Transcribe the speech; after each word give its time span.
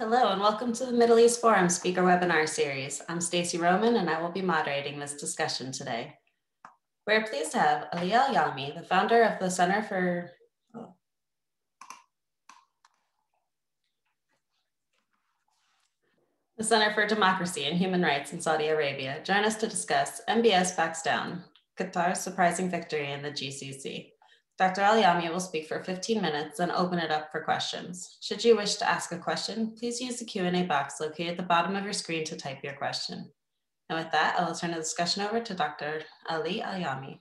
Hello 0.00 0.30
and 0.30 0.40
welcome 0.40 0.72
to 0.72 0.86
the 0.86 0.92
Middle 0.92 1.18
East 1.18 1.42
Forum 1.42 1.68
Speaker 1.68 2.00
Webinar 2.00 2.48
Series. 2.48 3.02
I'm 3.10 3.20
Stacey 3.20 3.58
Roman 3.58 3.96
and 3.96 4.08
I 4.08 4.18
will 4.18 4.30
be 4.30 4.40
moderating 4.40 4.98
this 4.98 5.12
discussion 5.12 5.72
today. 5.72 6.14
We're 7.06 7.26
pleased 7.26 7.52
to 7.52 7.58
have 7.58 7.86
Ali 7.92 8.14
Al-Yami, 8.14 8.74
the 8.74 8.82
founder 8.82 9.22
of 9.22 9.38
the 9.38 9.50
Center 9.50 9.82
for 9.82 10.30
the 16.56 16.64
Center 16.64 16.94
for 16.94 17.06
Democracy 17.06 17.66
and 17.66 17.76
Human 17.76 18.00
Rights 18.00 18.32
in 18.32 18.40
Saudi 18.40 18.68
Arabia, 18.68 19.20
join 19.22 19.44
us 19.44 19.56
to 19.56 19.66
discuss 19.66 20.22
MBS 20.26 20.78
backs 20.78 21.02
down, 21.02 21.44
Qatar's 21.78 22.20
surprising 22.20 22.70
victory 22.70 23.12
in 23.12 23.20
the 23.20 23.30
GCC. 23.30 24.09
Dr. 24.60 24.82
Al-Yami 24.82 25.30
will 25.30 25.40
speak 25.40 25.66
for 25.66 25.82
15 25.82 26.20
minutes 26.20 26.58
and 26.58 26.70
open 26.70 26.98
it 26.98 27.10
up 27.10 27.32
for 27.32 27.40
questions. 27.40 28.18
Should 28.20 28.44
you 28.44 28.58
wish 28.58 28.74
to 28.74 28.86
ask 28.86 29.10
a 29.10 29.16
question, 29.16 29.74
please 29.74 30.02
use 30.02 30.18
the 30.18 30.26
Q&A 30.26 30.64
box 30.64 31.00
located 31.00 31.30
at 31.30 31.36
the 31.38 31.42
bottom 31.42 31.76
of 31.76 31.84
your 31.84 31.94
screen 31.94 32.24
to 32.26 32.36
type 32.36 32.62
your 32.62 32.74
question. 32.74 33.32
And 33.88 33.98
with 33.98 34.12
that, 34.12 34.38
I 34.38 34.44
will 34.44 34.54
turn 34.54 34.72
the 34.72 34.76
discussion 34.76 35.22
over 35.22 35.40
to 35.40 35.54
Dr. 35.54 36.02
Ali 36.28 36.60
Al-Yami. 36.60 37.20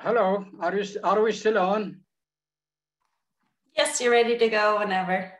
Hello, 0.00 0.46
are, 0.58 0.76
you, 0.76 1.00
are 1.04 1.22
we 1.22 1.30
still 1.30 1.58
on? 1.58 2.00
Yes, 3.76 4.00
you're 4.00 4.10
ready 4.10 4.36
to 4.36 4.48
go 4.48 4.80
whenever. 4.80 5.37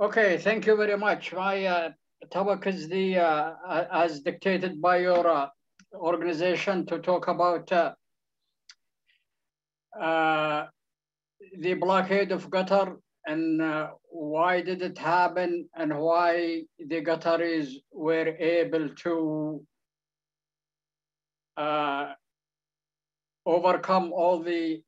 Okay, 0.00 0.38
thank 0.38 0.66
you 0.66 0.74
very 0.74 0.96
much. 0.96 1.34
My 1.34 1.66
uh, 1.66 1.90
topic 2.30 2.66
is 2.66 2.88
the, 2.88 3.18
uh, 3.18 3.84
as 3.92 4.20
dictated 4.20 4.80
by 4.80 4.96
your 4.98 5.26
uh, 5.28 5.48
organization 5.94 6.86
to 6.86 6.98
talk 6.98 7.28
about 7.28 7.70
uh, 7.70 7.92
uh, 10.00 10.66
the 11.58 11.74
blockade 11.74 12.32
of 12.32 12.48
Qatar 12.48 12.96
and 13.26 13.60
uh, 13.60 13.90
why 14.08 14.62
did 14.62 14.80
it 14.80 14.96
happen 14.96 15.68
and 15.76 15.98
why 15.98 16.62
the 16.78 17.02
Qataris 17.02 17.74
were 17.92 18.34
able 18.38 18.88
to 18.88 19.62
overcome 23.44 24.10
all 24.14 24.42
the 24.42 24.82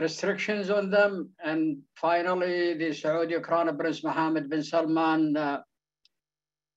restrictions 0.00 0.70
on 0.70 0.90
them. 0.90 1.30
And 1.44 1.78
finally, 1.96 2.74
the 2.74 2.92
Saudi 2.92 3.38
Crown 3.40 3.76
Prince 3.76 4.02
Mohammed 4.02 4.48
bin 4.50 4.62
Salman 4.62 5.36
uh, 5.36 5.60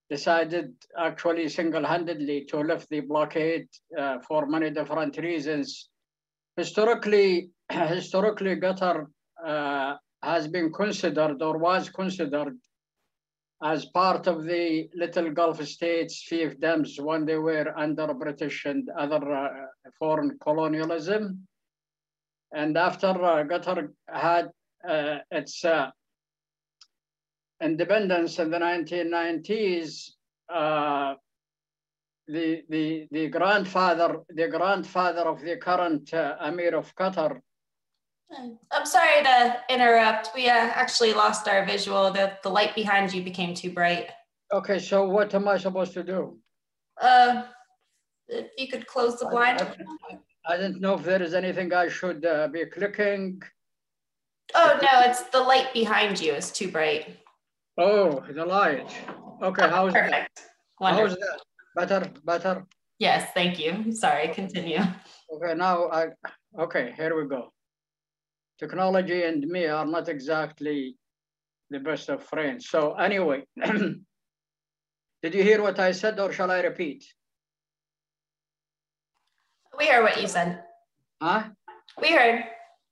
decided 0.09 0.73
actually 0.97 1.47
single-handedly 1.49 2.45
to 2.45 2.57
lift 2.59 2.89
the 2.89 3.01
blockade 3.01 3.67
uh, 3.97 4.19
for 4.27 4.45
many 4.45 4.69
different 4.69 5.17
reasons. 5.17 5.89
Historically, 6.57 7.49
historically, 7.71 8.55
Qatar 8.57 9.07
uh, 9.45 9.95
has 10.21 10.47
been 10.47 10.71
considered 10.71 11.41
or 11.41 11.57
was 11.57 11.89
considered 11.89 12.57
as 13.63 13.85
part 13.85 14.27
of 14.27 14.43
the 14.43 14.89
little 14.93 15.31
Gulf 15.31 15.65
states 15.65 16.27
fiefdoms 16.29 16.99
when 16.99 17.25
they 17.25 17.37
were 17.37 17.73
under 17.77 18.13
British 18.13 18.65
and 18.65 18.89
other 18.97 19.33
uh, 19.33 19.49
foreign 19.97 20.37
colonialism. 20.39 21.47
And 22.53 22.77
after 22.77 23.07
uh, 23.07 23.43
Qatar 23.45 23.89
had 24.07 24.51
uh, 24.87 25.19
its 25.31 25.65
uh, 25.65 25.89
independence 27.61 28.37
in 28.37 28.51
the 28.51 28.59
1990s, 28.59 30.11
uh, 30.53 31.15
the, 32.27 32.63
the, 32.69 33.07
the 33.11 33.27
grandfather, 33.29 34.19
the 34.29 34.47
grandfather 34.47 35.21
of 35.21 35.41
the 35.41 35.57
current 35.57 36.13
uh, 36.13 36.35
Emir 36.41 36.75
of 36.75 36.93
Qatar. 36.95 37.41
I'm 38.71 38.85
sorry 38.85 39.23
to 39.23 39.57
interrupt. 39.69 40.29
We 40.35 40.47
uh, 40.47 40.53
actually 40.53 41.13
lost 41.13 41.47
our 41.47 41.65
visual. 41.65 42.11
The, 42.11 42.37
the 42.43 42.49
light 42.49 42.75
behind 42.75 43.13
you 43.13 43.23
became 43.23 43.53
too 43.53 43.71
bright. 43.71 44.09
Okay, 44.51 44.79
so 44.79 45.07
what 45.07 45.33
am 45.33 45.47
I 45.47 45.57
supposed 45.57 45.93
to 45.93 46.03
do? 46.03 46.37
Uh, 47.01 47.43
if 48.27 48.47
you 48.57 48.67
could 48.67 48.87
close 48.87 49.19
the 49.19 49.27
blind. 49.27 49.61
I, 49.61 49.65
I, 49.65 50.17
I 50.45 50.57
didn't 50.57 50.81
know 50.81 50.95
if 50.95 51.03
there 51.03 51.21
is 51.21 51.33
anything 51.33 51.73
I 51.73 51.87
should 51.87 52.25
uh, 52.25 52.47
be 52.49 52.65
clicking. 52.65 53.41
Oh, 54.53 54.77
no, 54.81 55.01
it's 55.09 55.23
the 55.23 55.39
light 55.39 55.73
behind 55.73 56.19
you 56.19 56.33
is 56.33 56.51
too 56.51 56.69
bright. 56.69 57.17
Oh, 57.77 58.23
the 58.29 58.45
light. 58.45 58.91
Okay, 59.41 59.67
how's 59.69 59.93
Perfect. 59.93 60.11
that? 60.11 60.45
Wonderful. 60.79 61.07
How's 61.07 61.17
that? 61.17 61.39
Better, 61.75 62.11
better? 62.25 62.65
Yes, 62.99 63.31
thank 63.33 63.57
you. 63.57 63.91
Sorry, 63.93 64.27
continue. 64.27 64.79
Okay, 65.33 65.55
now 65.55 65.89
I, 65.89 66.07
okay, 66.59 66.93
here 66.95 67.19
we 67.19 67.27
go. 67.27 67.51
Technology 68.59 69.23
and 69.23 69.47
me 69.47 69.65
are 69.65 69.85
not 69.85 70.09
exactly 70.09 70.97
the 71.69 71.79
best 71.79 72.09
of 72.09 72.23
friends. 72.23 72.69
So 72.69 72.93
anyway, 72.93 73.43
did 73.63 75.33
you 75.33 75.41
hear 75.41 75.61
what 75.61 75.79
I 75.79 75.91
said 75.93 76.19
or 76.19 76.31
shall 76.31 76.51
I 76.51 76.61
repeat? 76.61 77.05
We 79.77 79.87
heard 79.87 80.03
what 80.03 80.21
you 80.21 80.27
said. 80.27 80.63
Huh? 81.21 81.43
We 82.01 82.11
heard. 82.11 82.43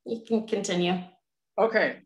You 0.06 0.22
can 0.28 0.48
continue. 0.48 0.98
Okay. 1.58 1.98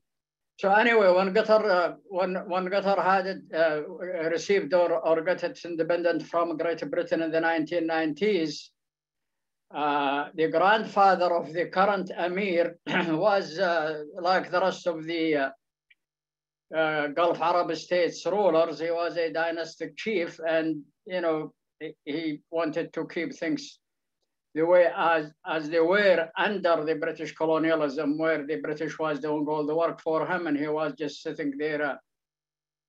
So 0.57 0.71
anyway, 0.71 1.11
when 1.11 1.33
Qatar, 1.33 1.65
uh, 1.65 1.93
when 2.07 2.35
when 2.47 2.67
Qatar 2.67 3.03
had 3.03 3.41
uh, 3.53 3.81
received 4.29 4.73
or, 4.73 5.05
or 5.05 5.21
got 5.21 5.43
its 5.43 5.65
independence 5.65 6.23
from 6.23 6.57
Great 6.57 6.89
Britain 6.89 7.21
in 7.21 7.31
the 7.31 7.41
1990s, 7.41 8.69
uh, 9.73 10.29
the 10.35 10.47
grandfather 10.47 11.35
of 11.35 11.51
the 11.51 11.65
current 11.65 12.09
emir 12.17 12.77
was 13.09 13.59
uh, 13.59 14.03
like 14.21 14.49
the 14.49 14.61
rest 14.61 14.87
of 14.87 15.05
the 15.05 15.35
uh, 15.35 15.49
uh, 16.75 17.07
Gulf 17.07 17.41
Arab 17.41 17.75
states 17.75 18.25
rulers. 18.25 18.79
He 18.79 18.91
was 18.91 19.17
a 19.17 19.33
dynastic 19.33 19.97
chief, 19.97 20.39
and 20.47 20.83
you 21.05 21.19
know 21.19 21.53
he 22.05 22.39
wanted 22.49 22.93
to 22.93 23.05
keep 23.07 23.33
things 23.35 23.79
the 24.55 24.65
way 24.65 24.87
as, 24.95 25.33
as 25.45 25.69
they 25.69 25.81
were 25.81 26.29
under 26.37 26.85
the 26.85 26.95
British 26.95 27.35
colonialism, 27.35 28.17
where 28.17 28.47
the 28.47 28.55
British 28.55 28.97
was 28.97 29.19
doing 29.19 29.45
all 29.49 29.65
the 29.65 29.75
work 29.75 29.99
for 30.01 30.25
him, 30.25 30.47
and 30.47 30.57
he 30.57 30.67
was 30.67 30.93
just 30.97 31.21
sitting 31.21 31.53
there, 31.57 31.83
uh, 31.83 31.95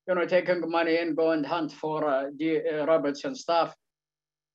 you 0.06 0.14
know, 0.14 0.24
taking 0.24 0.62
money 0.70 0.98
and 0.98 1.16
go 1.16 1.32
and 1.32 1.44
hunt 1.44 1.72
for 1.72 2.08
uh, 2.08 2.26
the, 2.38 2.82
uh, 2.82 2.86
rabbits 2.86 3.24
and 3.24 3.36
stuff. 3.36 3.74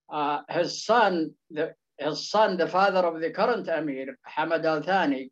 Uh, 0.09 0.39
his 0.49 0.85
son, 0.85 1.35
the, 1.49 1.73
his 1.97 2.29
son, 2.29 2.55
the 2.55 2.67
father 2.67 3.05
of 3.05 3.19
the 3.19 3.29
current 3.29 3.67
emir, 3.67 4.17
Hamad 4.25 4.63
Al 4.63 4.81
Thani, 4.81 5.29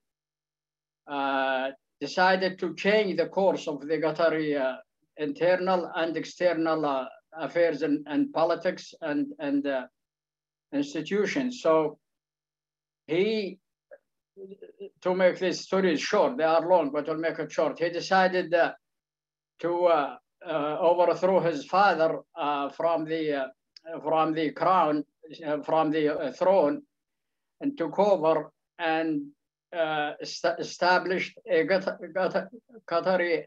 uh, 1.10 1.70
decided 2.02 2.60
to 2.60 2.76
change 2.76 3.16
the 3.16 3.28
course 3.28 3.70
of 3.70 3.80
the 3.88 3.98
Qatari 3.98 4.60
uh, 4.60 4.76
internal 5.16 5.90
and 5.96 6.18
external 6.18 7.08
affairs 7.38 7.84
and, 7.84 8.06
and 8.08 8.34
politics 8.34 8.94
and 9.02 9.28
and 9.40 9.66
institutions. 10.74 11.62
So 11.62 11.97
he, 13.07 13.59
to 15.02 15.16
make 15.16 15.40
these 15.40 15.62
stories 15.62 16.00
short, 16.00 16.38
they 16.38 16.44
are 16.44 16.68
long, 16.68 16.91
but 16.91 17.09
I'll 17.09 17.18
make 17.18 17.40
it 17.40 17.52
short. 17.52 17.80
He 17.80 17.90
decided 17.90 18.53
uh, 18.53 18.74
to 19.59 19.85
uh, 19.85 20.16
uh, 20.46 20.78
overthrow 20.80 21.40
his 21.41 21.66
father 21.66 22.19
uh, 22.38 22.69
from 22.69 23.06
the 23.06 23.34
uh, 23.34 23.47
from 24.03 24.34
the 24.34 24.52
crown, 24.52 25.03
uh, 25.46 25.62
from 25.63 25.91
the 25.91 26.34
throne, 26.38 26.81
and 27.62 27.78
took 27.78 28.00
over 28.00 28.51
and 28.78 29.22
est 29.74 30.46
established 30.59 31.38
a 31.46 31.66
Qatari 32.88 33.46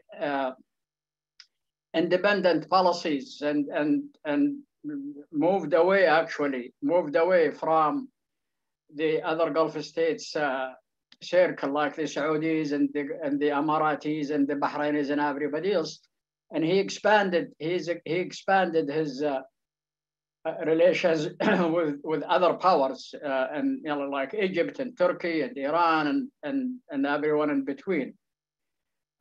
independent 1.93 2.69
policies 2.69 3.41
and 3.41 3.67
and 3.69 4.03
and 4.25 4.59
moved 5.31 5.73
away, 5.73 6.05
actually, 6.05 6.73
moved 6.81 7.15
away 7.15 7.51
from 7.51 8.09
the 8.95 9.21
other 9.21 9.49
Gulf 9.49 9.81
states 9.83 10.35
uh, 10.35 10.73
circle, 11.21 11.71
like 11.71 11.95
the 11.95 12.03
Saudis 12.03 12.71
and 12.71 12.89
the, 12.93 13.07
and 13.23 13.39
the 13.39 13.49
Emiratis 13.49 14.29
and 14.31 14.47
the 14.47 14.55
Bahrainis 14.55 15.09
and 15.09 15.21
everybody 15.21 15.73
else. 15.73 15.99
And 16.51 16.63
he 16.63 16.79
expanded, 16.79 17.53
he's, 17.57 17.89
he 18.05 18.15
expanded 18.15 18.89
his 18.89 19.23
uh, 19.23 19.41
relations 20.65 21.29
with, 21.41 21.99
with 22.03 22.23
other 22.23 22.53
powers, 22.53 23.13
uh, 23.25 23.47
and 23.51 23.79
you 23.83 23.89
know, 23.89 24.01
like 24.01 24.33
Egypt 24.33 24.79
and 24.79 24.97
Turkey 24.97 25.41
and 25.41 25.57
Iran 25.57 26.07
and, 26.07 26.29
and, 26.43 26.79
and 26.89 27.05
everyone 27.05 27.49
in 27.49 27.65
between. 27.65 28.13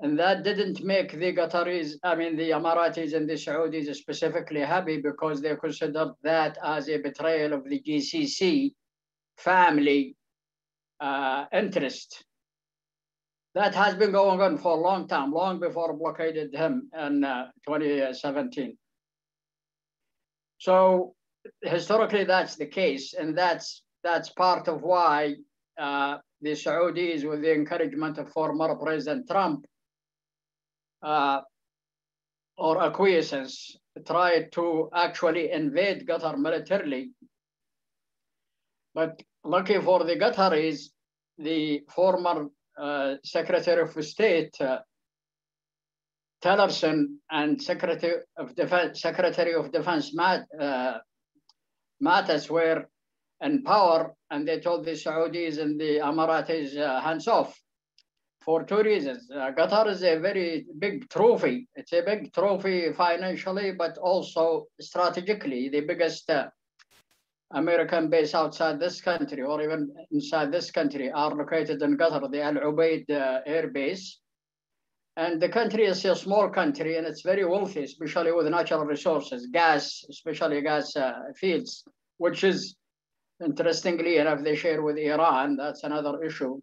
And 0.03 0.19
that 0.19 0.43
didn't 0.43 0.83
make 0.83 1.13
the 1.13 1.33
Qataris, 1.33 1.93
I 2.03 2.17
mean, 2.17 2.37
the 2.37 2.51
Emiratis 2.51 3.15
and 3.15 3.31
the 3.31 3.35
Saudis 3.35 3.95
specifically 3.95 4.61
happy 4.61 5.01
because 5.01 5.41
they 5.41 5.55
considered 5.55 6.15
that 6.25 6.59
as 6.65 6.89
a 6.89 6.99
betrayal 6.99 7.53
of 7.53 7.65
the 7.69 7.81
GCC 7.81 8.73
family 9.37 10.17
uh, 11.01 11.45
interest. 11.53 12.25
That 13.55 13.77
has 13.77 13.95
been 13.95 14.11
going 14.11 14.41
on 14.41 14.59
for 14.59 14.77
a 14.77 14.81
long 14.81 15.07
time, 15.07 15.31
long 15.31 15.61
before 15.61 15.97
blockaded 15.97 16.53
him 16.53 16.91
in 16.99 17.23
uh, 17.23 17.51
2017. 17.69 18.77
So 20.59 21.15
historically, 21.63 22.25
that's 22.25 22.57
the 22.57 22.67
case, 22.67 23.15
and 23.15 23.39
that's 23.39 23.85
that's 24.03 24.31
part 24.31 24.67
of 24.67 24.83
why 24.83 25.37
uh, 25.79 26.19
the 26.41 26.53
Saudis, 26.53 27.29
with 27.29 27.43
the 27.43 27.53
encouragement 27.53 28.19
of 28.19 28.33
former 28.33 28.75
President 28.75 29.29
Trump, 29.29 29.65
or 31.03 32.83
acquiescence, 32.83 33.77
tried 34.07 34.53
to 34.53 34.89
actually 34.95 35.51
invade 35.51 36.07
Qatar 36.07 36.39
militarily. 36.39 37.11
But 38.95 39.23
lucky 39.45 39.79
for 39.81 40.05
the 40.05 40.17
Qataris, 40.17 40.91
the 41.39 41.83
former 41.89 42.49
uh, 42.79 43.15
Secretary 43.25 43.83
of 43.83 44.05
State, 44.05 44.55
uh, 44.61 44.79
Tillerson, 46.43 47.17
and 47.31 47.61
Secretary 47.61 48.23
of 48.37 48.55
Defense, 48.55 49.01
Secretary 49.01 49.55
of 49.55 49.73
Defense 49.73 50.13
uh, 50.19 50.99
Mattis 52.03 52.51
were 52.51 52.87
in 53.41 53.63
power, 53.63 54.15
and 54.31 54.47
they 54.47 54.61
told 54.61 54.85
the 54.85 54.93
Saudis 54.93 55.59
and 55.59 55.81
the 55.81 55.99
Emiratis 55.99 56.77
uh, 56.77 57.01
hands 57.01 57.29
off 57.29 57.62
for 58.45 58.65
two 58.65 58.83
reasons. 58.83 59.31
Uh, 59.31 59.53
Qatar 59.53 59.89
is 59.89 60.03
a 60.03 60.19
very 60.19 60.67
big 60.79 61.09
trophy. 61.09 61.69
It's 61.75 61.93
a 61.93 62.03
big 62.03 62.33
trophy 62.33 62.93
financially, 62.93 63.73
but 63.73 63.99
also 63.99 64.67
strategically, 64.81 65.69
the 65.69 65.81
biggest 65.81 66.29
uh, 66.31 66.49
American 67.53 68.09
base 68.09 68.35
outside 68.35 68.81
this 68.81 69.01
country 69.01 69.43
or 69.43 69.63
even 69.63 69.95
inside 70.11 70.51
this 70.51 70.71
country 70.71 71.11
are 71.11 71.35
located 71.35 71.83
in 71.83 71.97
Qatar, 71.97 72.31
the 72.31 72.43
Al 72.43 72.55
Udeid 72.55 73.11
uh, 73.11 73.41
Air 73.47 73.69
Base. 73.69 74.19
And 75.17 75.41
the 75.43 75.49
country 75.51 75.85
is 75.85 76.05
a 76.07 76.17
small 76.17 76.49
country 76.49 76.97
and 76.97 77.07
it's 77.07 77.23
very 77.23 77.45
wealthy, 77.45 77.85
especially 77.85 78.33
with 78.33 78.47
natural 78.47 78.85
resources, 78.87 79.47
gas, 79.53 80.05
especially 80.09 80.63
gas 80.63 80.97
uh, 80.97 81.13
fields, 81.37 81.85
which 82.17 82.45
is 82.45 82.77
interestingly 83.45 84.17
enough, 84.17 84.43
they 84.43 84.57
share 84.57 84.83
with 84.83 84.97
Iran. 84.97 85.57
That's 85.57 85.85
another 85.85 86.23
issue. 86.23 86.61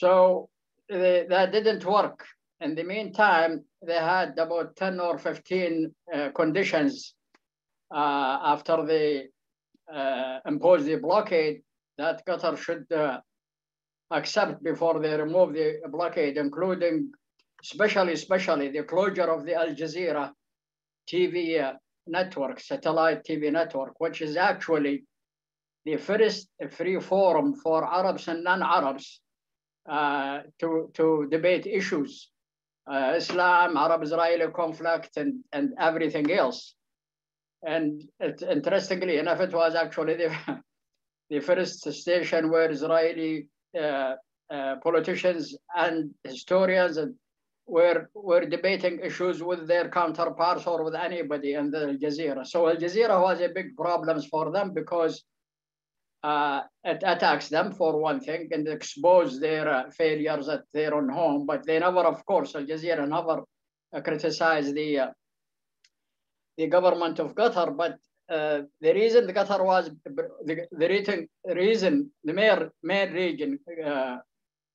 So 0.00 0.50
they, 0.90 1.24
that 1.30 1.52
didn't 1.52 1.84
work. 1.86 2.26
In 2.60 2.74
the 2.74 2.84
meantime, 2.84 3.64
they 3.82 3.94
had 3.94 4.38
about 4.38 4.76
10 4.76 5.00
or 5.00 5.16
15 5.16 5.94
uh, 6.14 6.30
conditions 6.34 7.14
uh, 7.90 8.38
after 8.54 8.84
they 8.84 9.28
uh, 9.90 10.40
imposed 10.44 10.84
the 10.84 10.96
blockade 10.96 11.62
that 11.96 12.26
Qatar 12.26 12.58
should 12.58 12.92
uh, 12.92 13.20
accept 14.10 14.62
before 14.62 15.00
they 15.00 15.16
remove 15.16 15.54
the 15.54 15.80
blockade, 15.90 16.36
including 16.36 17.10
especially, 17.62 18.12
especially 18.12 18.68
the 18.68 18.82
closure 18.82 19.30
of 19.32 19.46
the 19.46 19.54
Al 19.54 19.68
Jazeera 19.68 20.30
TV 21.10 21.62
uh, 21.62 21.72
network, 22.06 22.60
satellite 22.60 23.24
TV 23.24 23.50
network, 23.50 23.94
which 23.98 24.20
is 24.20 24.36
actually 24.36 25.04
the 25.86 25.96
first 25.96 26.50
free 26.70 27.00
forum 27.00 27.54
for 27.54 27.90
Arabs 27.90 28.28
and 28.28 28.44
non-Arabs 28.44 29.22
uh, 29.88 30.40
to, 30.60 30.90
to 30.94 31.26
debate 31.30 31.66
issues, 31.66 32.30
uh, 32.90 33.14
Islam, 33.16 33.76
Arab-Israeli 33.76 34.50
conflict, 34.52 35.16
and, 35.16 35.44
and 35.52 35.74
everything 35.78 36.30
else. 36.30 36.74
And 37.62 38.02
it, 38.20 38.42
interestingly 38.42 39.18
enough, 39.18 39.40
it 39.40 39.52
was 39.52 39.74
actually 39.74 40.14
the, 40.14 40.62
the 41.30 41.40
first 41.40 41.92
station 41.92 42.50
where 42.50 42.70
Israeli 42.70 43.48
uh, 43.78 44.14
uh, 44.50 44.76
politicians 44.82 45.56
and 45.74 46.14
historians 46.22 46.98
were, 47.66 48.08
were 48.14 48.44
debating 48.44 49.00
issues 49.00 49.42
with 49.42 49.66
their 49.66 49.88
counterparts 49.88 50.66
or 50.66 50.84
with 50.84 50.94
anybody 50.94 51.54
in 51.54 51.70
the 51.70 51.88
Al 51.88 51.96
Jazeera. 51.96 52.46
So 52.46 52.68
Al 52.68 52.76
Jazeera 52.76 53.20
was 53.20 53.40
a 53.40 53.48
big 53.48 53.76
problem 53.76 54.22
for 54.22 54.52
them 54.52 54.72
because 54.72 55.24
uh, 56.26 56.62
it 56.82 57.00
attacks 57.06 57.48
them 57.48 57.72
for 57.72 57.90
one 58.00 58.20
thing 58.20 58.48
and 58.50 58.66
expose 58.66 59.38
their 59.38 59.68
uh, 59.68 59.90
failures 59.90 60.48
at 60.48 60.62
their 60.72 60.92
own 60.98 61.08
home. 61.08 61.46
But 61.46 61.64
they 61.64 61.78
never, 61.78 62.00
of 62.00 62.26
course, 62.26 62.56
Al 62.56 62.66
Jazeera 62.70 63.06
never 63.08 63.36
uh, 63.94 64.00
criticized 64.00 64.74
the 64.74 64.90
uh, 65.04 65.10
the 66.58 66.66
government 66.66 67.20
of 67.20 67.34
Qatar. 67.36 67.76
But 67.76 67.94
uh, 68.28 68.62
the 68.80 68.92
reason 69.00 69.26
the 69.28 69.34
Qatar 69.34 69.64
was 69.64 69.90
the, 70.04 70.66
the 70.72 70.88
reason, 70.88 71.28
reason 71.44 72.10
the 72.24 72.32
main 72.32 72.70
main 72.82 73.12
region 73.12 73.60
uh, 73.84 74.16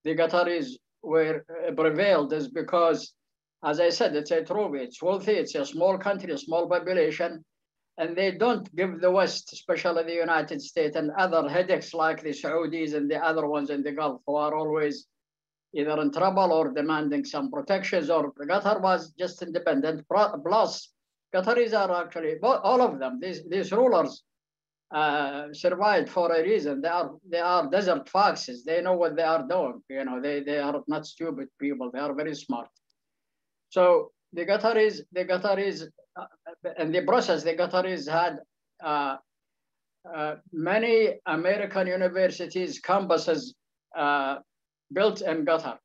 the 0.06 0.15
Qataris 0.15 0.68
were 1.04 1.44
prevailed 1.75 2.31
is 2.31 2.47
because, 2.47 3.13
as 3.71 3.81
I 3.81 3.89
said, 3.89 4.15
it's 4.15 4.31
a 4.31 4.42
trophy. 4.45 4.80
It's 4.88 5.01
wealthy. 5.01 5.33
It's 5.33 5.56
a 5.56 5.65
small 5.65 5.97
country, 5.97 6.31
a 6.31 6.38
small 6.38 6.69
population 6.69 7.44
and 8.01 8.18
they 8.18 8.31
don't 8.31 8.75
give 8.75 9.00
the 9.00 9.12
West, 9.12 9.53
especially 9.53 10.03
the 10.03 10.21
United 10.27 10.59
States 10.59 10.95
and 10.95 11.12
other 11.12 11.48
headaches 11.48 11.94
like 11.94 12.19
the 12.24 12.31
Saudis 12.31 12.95
and 12.95 13.09
the 13.09 13.19
other 13.24 13.45
ones 13.48 13.69
in 13.69 13.83
the 13.83 13.92
Gulf 13.92 14.21
who 14.25 14.36
are 14.38 14.56
always 14.56 15.06
either 15.75 16.01
in 16.01 16.12
trouble 16.12 16.51
or 16.51 16.71
demanding 16.71 17.24
some 17.24 17.51
protections 17.51 18.09
or 18.09 18.33
Qatar 18.33 18.81
was 18.81 19.12
just 19.19 19.44
independent. 19.44 20.03
Plus, 20.09 20.89
Qataris 21.33 21.74
are 21.74 22.03
actually, 22.03 22.39
all 22.42 22.81
of 22.81 22.98
them, 22.98 23.19
these, 23.21 23.48
these 23.48 23.71
rulers 23.71 24.24
uh, 24.92 25.54
survived 25.54 26.09
for 26.09 26.33
a 26.33 26.42
reason. 26.42 26.81
They 26.81 26.89
are, 26.89 27.12
they 27.30 27.39
are 27.39 27.69
desert 27.69 28.09
foxes. 28.09 28.63
They 28.63 28.81
know 28.81 28.97
what 28.97 29.15
they 29.15 29.24
are 29.24 29.47
doing. 29.47 29.80
You 29.89 30.06
know, 30.06 30.19
they, 30.19 30.42
they 30.42 30.57
are 30.57 30.81
not 30.88 31.06
stupid 31.06 31.50
people. 31.59 31.92
They 31.94 32.00
are 32.00 32.15
very 32.15 32.33
smart. 32.33 32.69
So 33.69 34.12
the 34.33 34.45
Qataris, 34.45 35.01
the 35.12 35.25
Qataris 35.25 35.83
uh, 36.16 36.25
in 36.78 36.92
the 36.92 37.04
process, 37.04 37.44
the 37.44 37.56
Qataris 37.56 38.10
had 38.10 38.39
uh, 38.83 39.18
uh, 40.13 40.36
many 40.51 41.19
American 41.25 41.88
universities, 41.88 42.81
campuses 42.81 43.54
uh, 43.95 44.38
built 44.94 45.22
in 45.22 45.45
Qatar. 45.45 45.78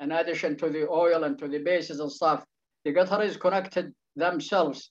In 0.00 0.12
addition 0.12 0.56
to 0.58 0.68
the 0.68 0.88
oil 0.88 1.24
and 1.24 1.38
to 1.38 1.48
the 1.48 1.58
bases 1.58 2.00
and 2.00 2.12
stuff, 2.12 2.44
the 2.84 2.92
Qataris 2.92 3.40
connected 3.40 3.92
themselves 4.14 4.90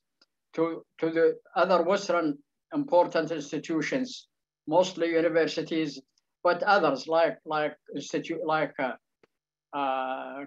to, 0.53 0.83
to 0.99 1.09
the 1.11 1.35
other 1.55 1.83
Western 1.83 2.37
important 2.73 3.31
institutions, 3.31 4.27
mostly 4.67 5.11
universities, 5.11 6.01
but 6.43 6.61
others 6.63 7.07
like 7.07 7.37
like 7.45 7.75
institute 7.95 8.41
like 8.45 8.73
uh, 8.79 8.93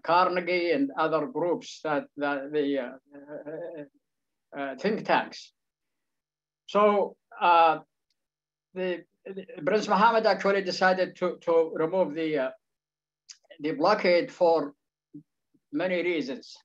Carnegie 0.02 0.70
and 0.70 0.90
other 0.98 1.26
groups 1.26 1.80
that, 1.84 2.04
that 2.16 2.50
the 2.52 2.78
uh, 2.78 4.58
uh, 4.58 4.76
think 4.76 5.04
tanks. 5.04 5.52
So 6.66 7.16
uh, 7.40 7.80
the, 8.74 9.04
the, 9.26 9.44
Prince 9.64 9.88
Mohammed 9.88 10.26
actually 10.26 10.62
decided 10.62 11.16
to, 11.16 11.36
to 11.42 11.72
remove 11.74 12.14
the, 12.14 12.38
uh, 12.38 12.50
the 13.60 13.72
blockade 13.72 14.32
for 14.32 14.72
many 15.72 16.02
reasons. 16.02 16.56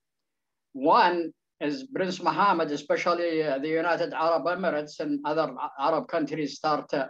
One 0.74 1.34
is 1.60 1.88
Prince 1.94 2.22
Mohammed, 2.22 2.72
especially 2.72 3.44
uh, 3.44 3.60
the 3.60 3.70
United 3.70 4.14
Arab 4.14 4.46
Emirates 4.46 5.00
and 5.00 5.20
other 5.26 5.54
Arab 5.80 6.08
countries 6.08 6.56
start 6.56 6.94
uh, 6.94 7.08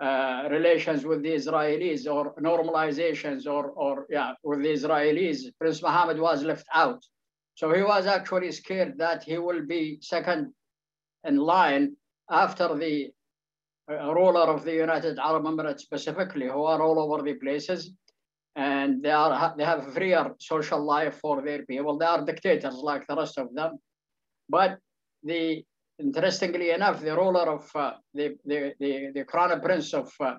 uh, 0.00 0.48
relations 0.50 1.04
with 1.04 1.22
the 1.22 1.30
Israelis 1.30 2.06
or 2.12 2.34
normalizations 2.40 3.46
or, 3.46 3.70
or 3.70 4.06
yeah, 4.10 4.32
with 4.42 4.62
the 4.62 4.72
Israelis. 4.72 5.52
Prince 5.58 5.82
Mohammed 5.82 6.18
was 6.18 6.42
left 6.42 6.66
out. 6.74 7.02
So 7.54 7.72
he 7.72 7.82
was 7.82 8.06
actually 8.06 8.50
scared 8.50 8.98
that 8.98 9.22
he 9.22 9.38
will 9.38 9.64
be 9.64 9.98
second 10.00 10.52
in 11.22 11.36
line 11.36 11.96
after 12.28 12.74
the 12.74 13.10
uh, 13.90 14.12
ruler 14.14 14.46
of 14.46 14.64
the 14.64 14.74
United 14.74 15.18
Arab 15.18 15.44
Emirates 15.44 15.80
specifically, 15.80 16.48
who 16.48 16.64
are 16.64 16.82
all 16.82 16.98
over 16.98 17.22
the 17.22 17.34
places. 17.34 17.92
And 18.56 19.02
they, 19.02 19.10
are, 19.10 19.54
they 19.56 19.64
have 19.64 19.92
freer 19.92 20.34
social 20.38 20.82
life 20.82 21.18
for 21.20 21.42
their 21.42 21.64
people. 21.66 21.98
They 21.98 22.06
are 22.06 22.24
dictators 22.24 22.74
like 22.74 23.06
the 23.06 23.16
rest 23.16 23.38
of 23.38 23.54
them. 23.54 23.78
But 24.48 24.78
the 25.22 25.64
interestingly 25.98 26.70
enough, 26.70 27.00
the 27.00 27.14
ruler 27.14 27.48
of 27.48 27.70
uh, 27.74 27.92
the, 28.12 28.36
the, 28.44 28.74
the, 28.80 29.10
the 29.14 29.24
crown 29.24 29.60
prince 29.60 29.94
of 29.94 30.12
uh, 30.20 30.34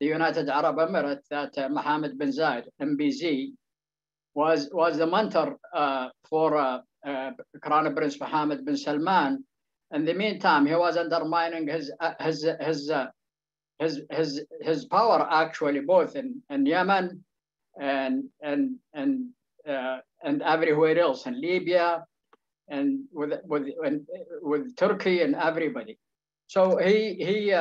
the 0.00 0.06
United 0.06 0.48
Arab 0.48 0.76
Emirates, 0.76 1.26
that 1.30 1.56
uh, 1.58 1.68
Mohammed 1.68 2.18
bin 2.18 2.30
Zayed, 2.30 2.64
MBZ, 2.80 3.52
was, 4.34 4.68
was 4.72 4.98
the 4.98 5.06
mentor 5.06 5.56
uh, 5.74 6.08
for 6.28 6.56
uh, 6.56 6.78
uh, 7.06 7.30
Crown 7.62 7.94
Prince 7.94 8.20
Mohammed 8.20 8.64
bin 8.64 8.76
Salman. 8.76 9.44
In 9.94 10.04
the 10.04 10.14
meantime, 10.14 10.66
he 10.66 10.74
was 10.74 10.96
undermining 10.96 11.68
his, 11.68 11.90
his, 12.20 12.46
his, 12.60 12.92
his, 13.78 14.00
his, 14.10 14.44
his 14.60 14.84
power 14.86 15.26
actually 15.30 15.80
both 15.80 16.16
in, 16.16 16.42
in 16.50 16.66
Yemen 16.66 17.24
and, 17.80 18.24
and, 18.42 18.76
and, 18.92 19.28
and 19.64 20.42
everywhere 20.42 20.98
else, 20.98 21.26
in 21.26 21.40
Libya, 21.40 22.04
and 22.68 23.04
with, 23.12 23.32
with, 23.44 23.68
and, 23.84 24.06
with 24.42 24.76
Turkey 24.76 25.22
and 25.22 25.34
everybody. 25.34 25.98
So 26.46 26.78
he, 26.78 27.14
he, 27.14 27.54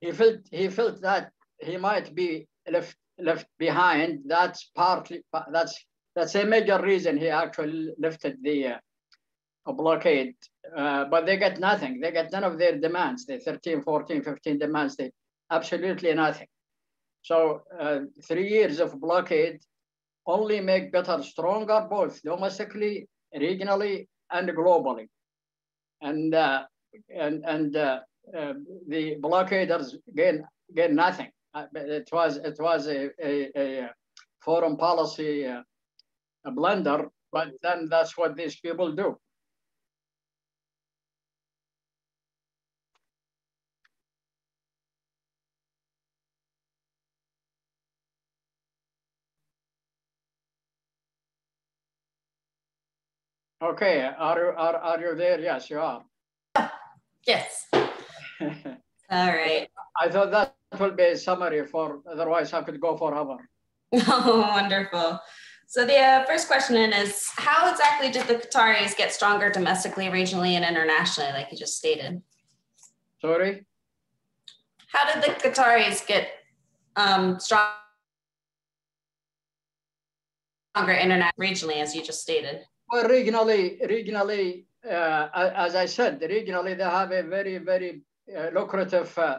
he, 0.00 0.12
felt, 0.12 0.38
he 0.50 0.68
felt 0.68 1.00
that 1.02 1.32
he 1.58 1.76
might 1.76 2.14
be 2.14 2.46
left 2.70 2.96
left 3.22 3.46
behind, 3.58 4.20
that's 4.26 4.70
partly, 4.74 5.22
that's, 5.52 5.84
that's 6.14 6.34
a 6.34 6.44
major 6.44 6.80
reason 6.80 7.16
he 7.16 7.28
actually 7.28 7.92
lifted 7.98 8.38
the, 8.42 8.66
uh, 8.68 8.78
blockade, 9.72 10.34
uh, 10.76 11.04
but 11.04 11.26
they 11.26 11.36
get 11.36 11.60
nothing. 11.60 12.00
They 12.00 12.10
get 12.10 12.32
none 12.32 12.42
of 12.42 12.58
their 12.58 12.78
demands, 12.78 13.26
the 13.26 13.38
13, 13.38 13.82
14, 13.82 14.22
15 14.22 14.58
demands, 14.58 14.96
they 14.96 15.12
absolutely 15.50 16.12
nothing. 16.14 16.48
So 17.22 17.62
uh, 17.78 18.00
three 18.24 18.48
years 18.48 18.80
of 18.80 19.00
blockade 19.00 19.60
only 20.30 20.60
make 20.60 20.92
better, 20.92 21.22
stronger, 21.22 21.86
both 21.90 22.22
domestically, 22.22 23.08
regionally, 23.34 24.06
and 24.30 24.48
globally. 24.50 25.06
And 26.00 26.34
uh, 26.34 26.64
and 27.24 27.44
and 27.44 27.76
uh, 27.76 28.00
uh, 28.36 28.54
the 28.88 29.16
blockaders 29.20 29.96
gain 30.16 30.44
gain 30.74 30.94
nothing. 30.94 31.30
Uh, 31.54 31.66
it 31.74 32.08
was 32.12 32.36
it 32.50 32.56
was 32.58 32.86
a, 32.86 33.10
a, 33.30 33.32
a 33.56 33.90
foreign 34.44 34.76
policy 34.76 35.46
uh, 35.46 35.62
a 36.44 36.50
blunder, 36.50 37.08
but 37.32 37.48
then 37.62 37.88
that's 37.90 38.16
what 38.16 38.36
these 38.36 38.58
people 38.60 38.92
do. 38.92 39.16
Okay, 53.62 54.10
are 54.18 54.38
you, 54.38 54.52
are, 54.56 54.76
are 54.76 55.00
you 55.00 55.14
there? 55.14 55.38
Yes, 55.38 55.68
you 55.68 55.80
are. 55.80 56.02
Yes. 57.26 57.66
All 57.72 57.82
right. 59.10 59.68
I 60.00 60.08
thought 60.08 60.30
that 60.30 60.54
would 60.78 60.96
be 60.96 61.02
a 61.02 61.16
summary 61.16 61.66
for, 61.66 62.00
otherwise 62.10 62.54
I 62.54 62.62
could 62.62 62.80
go 62.80 62.96
forever. 62.96 63.36
Oh, 64.06 64.40
wonderful. 64.40 65.20
So 65.66 65.84
the 65.84 65.98
uh, 65.98 66.24
first 66.24 66.48
question 66.48 66.76
is, 66.76 67.28
how 67.36 67.70
exactly 67.70 68.10
did 68.10 68.26
the 68.28 68.36
Qataris 68.36 68.96
get 68.96 69.12
stronger 69.12 69.50
domestically, 69.50 70.06
regionally, 70.06 70.52
and 70.52 70.64
internationally, 70.64 71.32
like 71.32 71.52
you 71.52 71.58
just 71.58 71.76
stated? 71.76 72.22
Sorry? 73.20 73.66
How 74.88 75.12
did 75.12 75.22
the 75.22 75.32
Qataris 75.34 76.06
get 76.06 76.28
um, 76.96 77.38
stronger 77.38 77.74
internet 80.88 81.34
regionally, 81.38 81.76
as 81.76 81.94
you 81.94 82.02
just 82.02 82.22
stated? 82.22 82.64
Well, 82.90 83.04
regionally, 83.04 83.80
regionally, 83.88 84.64
uh, 84.84 85.28
as 85.34 85.76
I 85.76 85.86
said, 85.86 86.20
regionally 86.22 86.76
they 86.76 86.82
have 86.82 87.12
a 87.12 87.22
very, 87.22 87.58
very 87.58 88.02
uh, 88.36 88.48
lucrative 88.52 89.16
uh, 89.16 89.38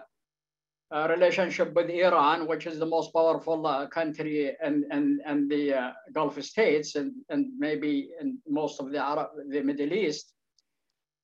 uh, 0.89 1.08
relationship 1.10 1.74
with 1.74 1.89
Iran, 1.89 2.48
which 2.48 2.65
is 2.65 2.79
the 2.79 2.86
most 2.86 3.12
powerful 3.12 3.67
uh, 3.67 3.88
country 3.88 4.55
in, 4.63 4.86
in, 4.89 5.20
in 5.27 5.48
the 5.50 5.74
uh, 5.74 5.91
Gulf 6.13 6.41
states 6.41 6.96
and, 6.96 7.12
and 7.27 7.48
maybe 7.58 8.12
in 8.22 8.38
most 8.48 8.79
of 8.79 8.89
the 8.89 9.00
Arab, 9.00 9.27
the 9.50 9.62
Middle 9.62 9.91
East. 9.91 10.34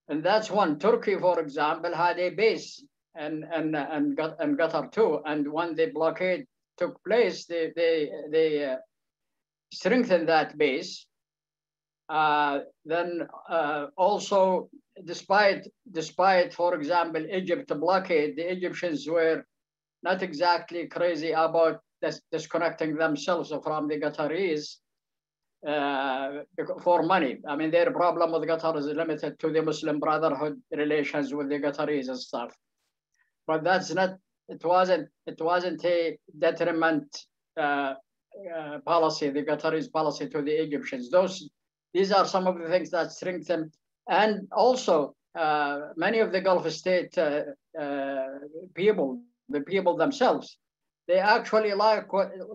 And 0.10 0.22
that's 0.22 0.52
one. 0.52 0.80
Turkey, 0.80 1.18
for 1.18 1.40
example, 1.40 1.96
had 1.96 2.20
a 2.20 2.30
base 2.32 2.84
and 3.16 3.46
and 3.52 3.76
and, 3.76 4.16
got 4.16 4.42
and 4.42 4.58
Qatar 4.58 4.92
too. 4.92 5.22
And 5.26 5.52
when 5.52 5.76
the 5.76 5.88
blockade 5.88 6.46
took 6.78 7.04
place, 7.04 7.46
they 7.46 7.74
they 7.76 8.10
they 8.32 8.76
strengthened 9.74 10.30
that 10.30 10.58
base 10.58 11.07
uh, 12.10 12.60
then 12.86 13.28
uh, 13.50 13.88
also, 13.98 14.70
despite, 15.04 15.68
despite, 15.92 16.54
for 16.54 16.76
example, 16.76 17.26
Egypt 17.30 17.68
blockade, 17.80 18.38
the 18.38 18.50
Egyptians 18.52 19.08
were 19.08 19.44
not 20.04 20.22
exactly 20.24 20.88
crazy 20.88 21.32
about 21.32 21.82
dis 22.02 22.22
disconnecting 22.32 22.96
themselves 22.96 23.52
from 23.64 23.88
the 23.88 23.98
Qataris 24.00 24.78
uh, 25.68 26.44
for 26.82 27.04
money. 27.04 27.40
I 27.48 27.56
mean, 27.56 27.72
their 27.72 27.92
problem 27.92 28.32
with 28.32 28.48
Qatar 28.48 28.78
is 28.78 28.86
limited 28.86 29.40
to 29.40 29.52
the 29.52 29.62
Muslim 29.62 30.00
Brotherhood 30.00 30.62
relations 30.72 31.34
with 31.34 31.50
the 31.50 31.60
Qataris 31.60 32.08
and 32.08 32.20
stuff. 32.20 32.56
But 33.46 33.64
that's 33.64 33.94
not. 33.94 34.18
It 34.48 34.64
wasn't. 34.64 35.10
It 35.26 35.42
wasn't 35.42 35.84
a 35.84 36.18
detriment 36.38 37.26
uh, 37.58 37.96
uh, 38.56 38.80
policy, 38.86 39.30
the 39.30 39.44
Qataris 39.44 39.92
policy 39.92 40.30
to 40.30 40.42
the 40.42 40.52
Egyptians. 40.52 41.10
Those 41.10 41.50
these 41.94 42.12
are 42.12 42.26
some 42.26 42.48
of 42.48 42.60
the 42.60 42.68
things 42.68 42.90
that 42.92 43.12
strengthen. 43.12 43.72
And 44.10 44.48
also, 44.52 45.16
uh, 45.38 45.90
many 45.96 46.20
of 46.20 46.32
the 46.32 46.42
Gulf 46.42 46.70
state 46.72 47.18
uh, 47.18 47.44
uh, 47.80 48.26
people, 48.74 49.22
the 49.50 49.62
people 49.62 49.96
themselves, 49.96 50.58
they 51.08 51.20
actually 51.20 51.74
like 51.74 52.08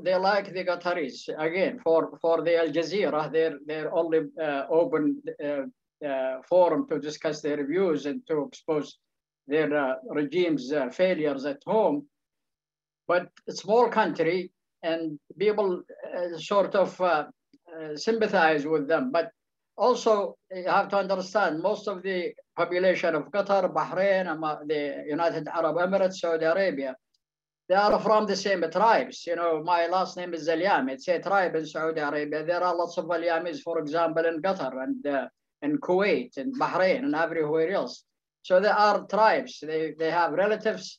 they 0.03 0.15
like 0.15 0.53
the 0.53 0.65
Qataris. 0.65 1.29
Again, 1.39 1.79
for, 1.83 2.19
for 2.21 2.43
the 2.43 2.59
Al 2.59 2.69
Jazeera, 2.69 3.33
they're, 3.33 3.59
they're 3.67 3.95
only 3.95 4.21
uh, 4.41 4.65
open 4.69 5.23
uh, 5.43 6.07
uh, 6.07 6.43
forum 6.49 6.87
to 6.89 6.99
discuss 6.99 7.41
their 7.41 7.67
views 7.67 8.05
and 8.07 8.27
to 8.27 8.43
expose 8.43 8.99
their 9.47 9.97
regime's 10.11 10.73
failures 10.93 11.45
at 11.47 11.63
home. 11.67 12.07
But 13.09 13.29
small 13.49 13.89
country 13.89 14.53
and 14.83 15.19
people 15.39 15.83
sort 16.37 16.75
of 16.75 17.01
uh, 17.73 17.97
sympathize 17.97 18.67
with 18.67 18.89
them. 18.89 19.11
But 19.13 19.31
also, 19.77 20.37
you 20.55 20.65
have 20.67 20.89
to 20.89 20.99
understand 20.99 21.61
most 21.61 21.89
of 21.89 22.03
the 22.03 22.33
population 22.57 23.15
of 23.15 23.31
Qatar, 23.31 23.73
Bahrain, 23.73 24.27
the 24.69 25.05
United 25.09 25.49
Arab 25.49 25.77
Emirates, 25.77 26.17
Saudi 26.17 26.45
Arabia, 26.45 26.95
they 27.69 27.75
are 27.75 27.99
from 28.01 28.27
the 28.27 28.37
same 28.37 28.65
tribes. 28.71 29.27
You 29.27 29.37
know, 29.37 29.63
my 29.63 29.87
last 29.87 30.17
name 30.17 30.35
is 30.35 30.49
Zalyam. 30.49 30.91
It's 30.91 31.09
a 31.09 31.21
tribe 31.21 31.55
in 31.55 31.65
Saudi 31.65 32.01
Arabia. 32.01 32.45
There 32.45 32.63
are 32.63 32.77
lots 32.77 32.99
of 32.99 33.07
Alyamis, 33.07 33.61
for 33.61 33.79
example, 33.79 34.27
in 34.27 34.43
Qatar 34.43 34.83
and 34.83 35.07
uh, 35.07 35.29
in 35.63 35.79
Kuwait 35.79 36.37
and 36.37 36.55
Bahrain 36.59 37.05
and 37.05 37.15
everywhere 37.15 37.71
else. 37.71 38.05
So 38.43 38.61
there 38.61 38.75
are 38.75 39.07
tribes. 39.07 39.61
They, 39.63 39.95
they 39.99 40.11
have 40.11 40.33
relatives 40.33 40.99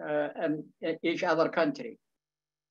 uh, 0.00 0.28
in 0.44 0.64
each 1.02 1.24
other 1.24 1.48
country. 1.48 1.98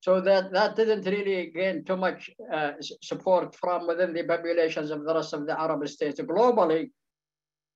So 0.02 0.20
that, 0.20 0.50
that 0.50 0.74
didn't 0.74 1.06
really 1.06 1.52
gain 1.54 1.84
too 1.84 1.96
much 1.96 2.28
uh, 2.52 2.72
support 2.80 3.54
from 3.54 3.86
within 3.86 4.12
the 4.12 4.24
populations 4.24 4.90
of 4.90 5.04
the 5.04 5.14
rest 5.14 5.32
of 5.32 5.46
the 5.46 5.58
Arab 5.58 5.86
states. 5.86 6.20
Globally, 6.20 6.90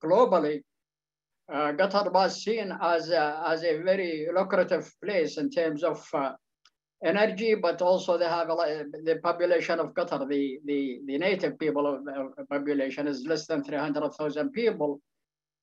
globally, 0.05 0.63
uh, 1.49 1.71
Qatar 1.79 2.13
was 2.13 2.43
seen 2.43 2.77
as 2.83 3.11
a, 3.11 3.45
as 3.47 3.63
a 3.63 3.81
very 3.81 4.27
lucrative 4.35 4.93
place 5.05 5.39
in 5.39 5.51
terms 5.51 5.85
of 5.85 6.05
uh, 6.15 6.33
energy, 7.05 7.55
but 7.55 7.81
also 7.81 8.19
they 8.19 8.29
have 8.29 8.51
a, 8.51 8.85
the 9.05 9.21
population 9.23 9.79
of 9.79 9.95
Qatar, 9.95 10.29
the, 10.29 10.59
the, 10.65 10.99
the 11.07 11.19
native 11.19 11.57
people 11.61 11.87
of 11.87 12.05
the 12.05 12.45
population 12.51 13.07
is 13.07 13.25
less 13.25 13.47
than 13.47 13.63
300,000 13.63 14.51
people. 14.51 15.01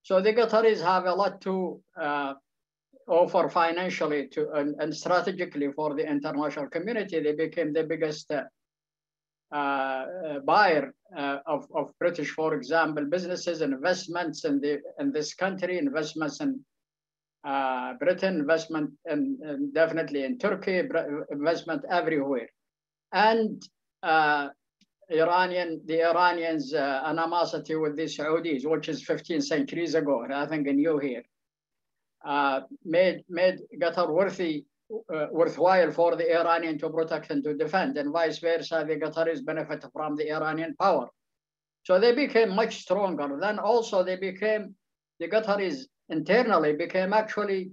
So 0.04 0.22
the 0.22 0.32
Qataris 0.32 0.82
have 0.82 1.08
a 1.08 1.14
lot 1.14 1.42
to 1.42 1.82
uh, 2.00 2.36
offer 3.08 3.50
financially 3.50 4.28
to 4.30 4.50
and, 4.52 4.76
and, 4.80 4.96
strategically 4.96 5.72
for 5.72 5.94
the 5.96 6.10
international 6.10 6.68
community, 6.70 7.20
they 7.20 7.34
became 7.34 7.74
the 7.74 7.84
biggest 7.84 8.32
uh, 8.32 8.44
uh, 9.56 10.40
buyer 10.46 10.94
uh, 11.16 11.38
of, 11.46 11.68
of 11.76 11.92
British, 12.00 12.32
for 12.32 12.54
example, 12.54 13.06
businesses, 13.06 13.62
investments 13.62 14.46
in 14.46 14.60
the 14.60 14.80
in 15.00 15.12
this 15.12 15.34
country, 15.34 15.78
investments 15.78 16.42
in 16.42 16.60
uh, 17.44 17.94
Britain, 17.96 18.40
investment 18.40 18.92
and 19.06 19.74
definitely 19.74 20.24
in 20.24 20.38
Turkey, 20.38 20.82
investment 21.32 21.84
everywhere, 21.90 22.50
and 23.12 23.62
uh, 24.02 24.50
Iranian, 25.12 25.82
the 25.86 26.04
Iranians' 26.04 26.74
uh, 26.74 27.04
animosity 27.06 27.76
with 27.76 27.96
the 27.96 28.06
Saudis, 28.06 28.66
which 28.66 28.90
is 28.90 29.04
15 29.04 29.42
centuries 29.42 29.94
ago, 29.94 30.26
nothing 30.28 30.64
new 30.64 30.98
here 30.98 31.24
uh, 32.24 32.62
made 32.86 33.24
made 33.30 33.60
Qatar 33.82 34.10
worthy 34.10 34.66
uh, 35.14 35.28
worthwhile 35.32 35.92
for 35.92 36.16
the 36.16 36.40
Iranian 36.40 36.78
to 36.80 36.90
protect 36.90 37.32
and 37.32 37.44
to 37.44 37.54
defend, 37.54 37.98
and 37.98 38.12
vice 38.12 38.40
versa, 38.40 38.86
the 38.88 38.96
Qataris 38.96 39.44
benefit 39.44 39.84
from 39.94 40.16
the 40.16 40.32
Iranian 40.32 40.76
power. 40.80 41.08
So 41.84 42.00
they 42.00 42.14
became 42.14 42.56
much 42.56 42.82
stronger. 42.82 43.38
Then 43.40 43.60
also 43.60 44.04
they 44.04 44.16
became 44.16 44.76
the 45.20 45.28
Qataris 45.28 45.86
internally 46.10 46.74
became 46.74 47.14
actually 47.14 47.72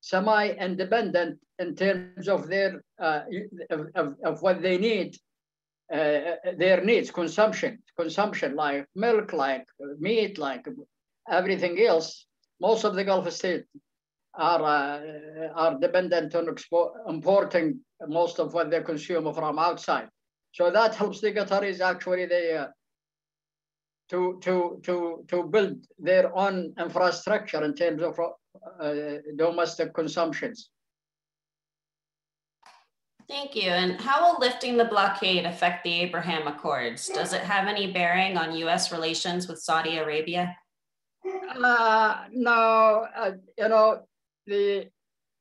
semi-independent 0.00 1.38
in 1.58 1.74
terms 1.74 2.28
of 2.28 2.48
their 2.48 2.82
uh, 2.98 3.22
of, 3.70 4.14
of 4.24 4.42
what 4.42 4.62
they 4.62 4.78
need, 4.78 5.16
uh, 5.92 6.36
their 6.56 6.82
needs, 6.84 7.10
consumption, 7.10 7.82
consumption 7.98 8.54
like 8.54 8.86
milk, 8.94 9.32
like 9.32 9.66
meat, 9.98 10.38
like 10.38 10.66
everything 11.28 11.80
else 11.80 12.26
most 12.60 12.84
of 12.84 12.94
the 12.94 13.04
Gulf 13.04 13.30
states 13.32 13.66
are 14.34 14.62
uh, 14.62 15.48
are 15.54 15.78
dependent 15.78 16.34
on 16.34 16.54
importing 17.08 17.80
most 18.06 18.38
of 18.38 18.54
what 18.54 18.70
they 18.70 18.82
consume 18.82 19.32
from 19.34 19.58
outside. 19.58 20.08
So 20.52 20.70
that 20.70 20.94
helps 20.94 21.20
the 21.20 21.32
Qataris 21.32 21.80
actually 21.80 22.26
they 22.26 22.56
uh, 22.56 22.68
to 24.10 24.38
to 24.42 24.80
to 24.84 25.24
to 25.28 25.44
build 25.44 25.84
their 25.98 26.34
own 26.36 26.74
infrastructure 26.78 27.64
in 27.64 27.74
terms 27.74 28.02
of 28.02 28.18
uh, 28.18 28.92
domestic 29.36 29.94
consumptions. 29.94 30.70
Thank 33.28 33.54
you. 33.54 33.70
And 33.70 34.00
how 34.00 34.32
will 34.32 34.40
lifting 34.40 34.76
the 34.76 34.86
blockade 34.86 35.44
affect 35.46 35.84
the 35.84 36.00
Abraham 36.00 36.48
Accords? 36.48 37.08
Does 37.08 37.32
it 37.32 37.42
have 37.42 37.68
any 37.68 37.92
bearing 37.92 38.36
on 38.36 38.56
US 38.56 38.90
relations 38.90 39.46
with 39.46 39.60
Saudi 39.60 39.98
Arabia? 39.98 40.56
Uh, 41.26 42.24
no, 42.32 43.06
uh, 43.16 43.32
you 43.58 43.68
know, 43.68 44.00
the 44.46 44.88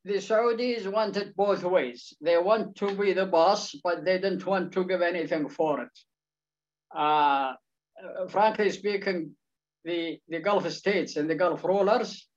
the 0.05 0.13
Saudis 0.13 0.91
want 0.91 1.17
it 1.17 1.35
both 1.35 1.63
ways. 1.63 2.13
They 2.21 2.37
want 2.37 2.75
to 2.77 2.95
be 2.95 3.13
the 3.13 3.25
boss, 3.25 3.75
but 3.83 4.05
they 4.05 4.17
didn't 4.17 4.45
want 4.45 4.71
to 4.73 4.85
give 4.85 5.01
anything 5.01 5.49
for 5.49 5.81
it. 5.81 5.95
Uh, 6.95 7.53
frankly 8.29 8.69
speaking, 8.71 9.35
the, 9.83 10.19
the 10.27 10.39
Gulf 10.39 10.69
states 10.71 11.17
and 11.17 11.29
the 11.29 11.35
Gulf 11.35 11.63
rulers, 11.63 12.27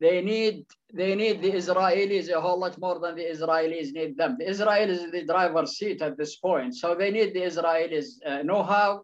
they 0.00 0.22
need 0.22 0.64
they 0.92 1.14
need 1.14 1.42
the 1.42 1.52
Israelis 1.52 2.30
a 2.30 2.40
whole 2.40 2.58
lot 2.58 2.78
more 2.78 2.98
than 2.98 3.16
the 3.16 3.24
Israelis 3.24 3.92
need 3.92 4.16
them. 4.16 4.36
The 4.38 4.46
Israelis 4.46 5.04
is 5.04 5.10
the 5.10 5.24
driver's 5.24 5.76
seat 5.76 6.00
at 6.02 6.16
this 6.16 6.36
point, 6.36 6.74
so 6.74 6.94
they 6.94 7.10
need 7.10 7.34
the 7.34 7.42
Israelis 7.42 8.06
uh, 8.24 8.42
know-how. 8.42 9.02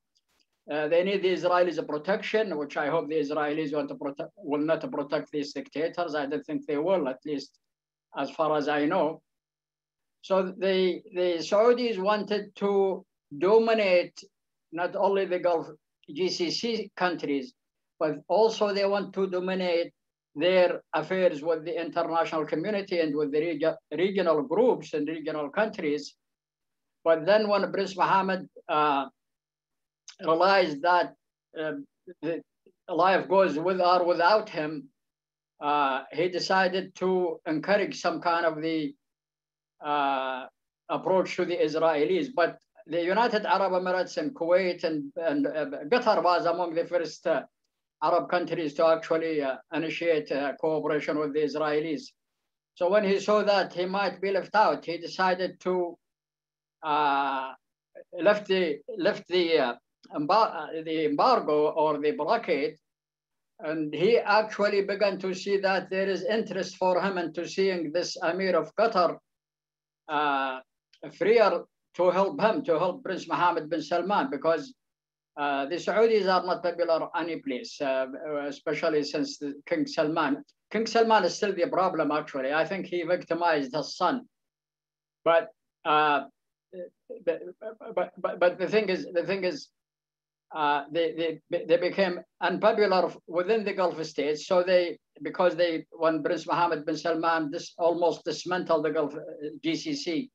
Uh, 0.71 0.89
they 0.89 1.05
need 1.05 1.23
the 1.23 1.33
Israelis 1.33 1.87
protection, 1.87 2.57
which 2.59 2.77
I 2.77 2.89
hope 2.89 3.09
the 3.09 3.21
Israelis 3.21 3.73
want 3.73 3.89
to 3.89 3.95
protect, 3.95 4.31
will 4.37 4.61
not 4.61 4.91
protect 4.91 5.31
these 5.31 5.53
dictators. 5.53 6.15
I 6.17 6.27
don't 6.27 6.45
think 6.45 6.67
they 6.67 6.77
will, 6.77 7.09
at 7.09 7.21
least 7.25 7.59
as 8.17 8.31
far 8.31 8.57
as 8.57 8.69
I 8.69 8.85
know. 8.85 9.23
So 10.23 10.43
the, 10.43 11.03
the 11.15 11.39
Saudis 11.39 11.99
wanted 11.99 12.55
to 12.57 13.05
dominate 13.39 14.21
not 14.73 14.97
only 14.97 15.25
the 15.27 15.39
Gulf 15.39 15.69
GCC 16.11 16.91
countries, 16.97 17.55
but 18.01 18.17
also 18.29 18.73
they 18.73 18.87
want 18.87 19.13
to 19.15 19.29
dominate 19.29 19.93
their 20.35 20.83
affairs 20.93 21.43
with 21.43 21.65
the 21.65 21.81
international 21.81 22.45
community 22.45 23.01
and 23.01 23.15
with 23.17 23.31
the 23.33 23.41
reg 23.41 23.65
regional 23.93 24.43
groups 24.43 24.95
and 24.95 25.07
regional 25.09 25.49
countries. 25.49 26.15
But 27.05 27.25
then 27.25 27.49
when 27.49 27.71
Prince 27.73 27.97
Mohammed 27.97 28.49
uh, 28.69 29.07
realized 30.21 30.83
that 30.83 31.15
uh, 31.59 31.73
the 32.23 32.43
life 32.89 33.29
goes 33.29 33.59
with 33.59 33.81
or 33.81 34.05
without 34.05 34.49
him, 34.49 34.89
uh, 35.61 36.03
he 36.13 36.29
decided 36.29 36.95
to 36.97 37.41
encourage 37.47 38.01
some 38.01 38.21
kind 38.21 38.45
of 38.45 38.61
the 38.63 38.95
uh, 39.85 40.47
approach 40.89 41.37
to 41.37 41.45
the 41.45 41.57
Israelis. 41.57 42.29
But 42.35 42.59
the 42.87 43.03
United 43.03 43.45
Arab 43.47 43.73
Emirates 43.73 44.17
and 44.17 44.35
Kuwait 44.35 44.85
and, 44.85 45.13
and 45.17 45.47
uh, 45.47 45.67
Qatar 45.91 46.23
was 46.23 46.47
among 46.47 46.75
the 46.75 46.85
first 46.85 47.27
uh, 47.27 47.43
Arab 48.03 48.29
countries 48.29 48.75
to 48.75 48.87
actually 48.87 49.43
uh, 49.43 49.57
initiate 49.75 50.31
cooperation 50.61 51.19
with 51.19 51.33
the 51.33 51.41
Israelis. 51.41 52.03
So 52.75 52.91
when 52.91 53.05
he 53.05 53.19
saw 53.19 53.43
that 53.43 53.73
he 53.73 53.87
might 53.87 54.21
be 54.21 54.31
left 54.31 54.55
out, 54.55 54.85
he 54.85 54.99
decided 54.99 55.59
to 55.61 55.97
lift 58.13 58.47
the 58.47 58.79
lift 58.99 59.27
the 59.29 59.77
the 60.15 61.05
embargo 61.05 61.71
or 61.71 61.99
the 61.99 62.13
blockade 62.13 62.77
and 63.61 63.95
he 63.95 64.19
actually 64.19 64.83
began 64.83 65.19
to 65.19 65.35
see 65.35 65.57
that 65.57 65.89
there 65.91 66.09
is 66.09 66.25
interest 66.25 66.77
for 66.77 67.01
him 67.01 67.19
into 67.19 67.49
seeing 67.49 67.91
this 67.93 68.17
Emir 68.23 68.55
of 68.57 68.75
Qatar 68.77 69.19
uh, 70.09 70.61
freer 71.17 71.63
to 71.95 72.11
help 72.11 72.41
him, 72.41 72.63
to 72.65 72.79
help 72.79 73.03
Prince 73.03 73.27
Mohammed 73.27 73.71
bin 73.71 73.81
Salman, 73.81 74.29
because 74.31 74.75
uh, 75.39 75.67
the 75.67 75.77
Saudis 75.77 76.25
are 76.25 76.45
not 76.45 76.63
popular 76.63 77.09
any 77.17 77.37
place, 77.37 77.81
uh, 77.81 78.07
especially 78.47 79.03
since 79.03 79.43
King 79.67 79.87
Salman. 79.87 80.45
King 80.71 80.87
Salman 80.87 81.25
is 81.25 81.35
still 81.35 81.55
the 81.55 81.67
problem, 81.69 82.11
actually. 82.11 82.53
I 82.53 82.65
think 82.67 82.87
he 82.87 83.03
victimized 83.05 83.75
his 83.75 83.97
son. 83.97 84.27
But, 85.25 85.49
uh, 85.85 86.25
but, 87.25 87.41
but, 87.95 88.13
but, 88.19 88.39
but 88.39 88.59
the 88.59 88.69
thing 88.69 88.89
is, 88.89 89.07
the 89.13 89.25
thing 89.25 89.45
is, 89.45 89.69
uh, 90.55 90.85
they, 90.93 91.41
they, 91.51 91.65
they 91.65 91.77
became 91.77 92.21
unpopular 92.41 93.13
within 93.27 93.65
the 93.65 93.73
Gulf 93.73 94.03
states. 94.05 94.47
So 94.47 94.63
they, 94.63 94.99
because 95.23 95.57
they, 95.57 95.87
when 95.91 96.23
Prince 96.23 96.47
Mohammed 96.47 96.87
bin 96.87 96.97
Salman 96.97 97.53
almost 97.79 98.25
dismantled 98.25 98.85
the 98.85 98.91
Gulf 98.91 99.15
uh, 99.15 99.21
GCC 99.65 100.29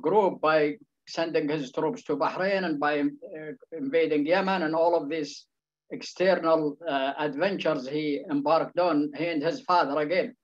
group 0.00 0.40
by 0.40 0.74
sending 1.06 1.48
his 1.48 1.72
troops 1.72 2.02
to 2.04 2.16
Bahrain 2.16 2.64
and 2.64 2.78
by 2.78 3.00
uh, 3.00 3.52
invading 3.72 4.26
Yemen 4.26 4.62
and 4.62 4.74
all 4.74 4.94
of 4.94 5.08
these 5.08 5.46
external 5.90 6.76
uh, 6.86 7.14
adventures 7.18 7.88
he 7.88 8.22
embarked 8.30 8.78
on, 8.78 9.10
he 9.16 9.26
and 9.26 9.42
his 9.42 9.62
father 9.62 10.00
again. 10.00 10.34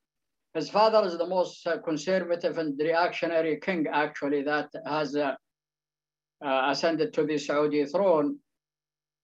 His 0.55 0.71
father 0.71 1.05
is 1.05 1.19
the 1.19 1.27
most 1.27 1.67
uh, 1.67 1.79
conservative 1.79 2.59
and 2.59 2.79
reactionary 2.79 3.59
king, 3.61 3.87
actually, 3.93 4.43
that 4.43 4.71
has 4.87 5.17
uh, 5.17 5.35
ascended 6.41 7.13
to 7.15 7.25
the 7.25 7.37
Saudi 7.37 7.85
throne 7.85 8.39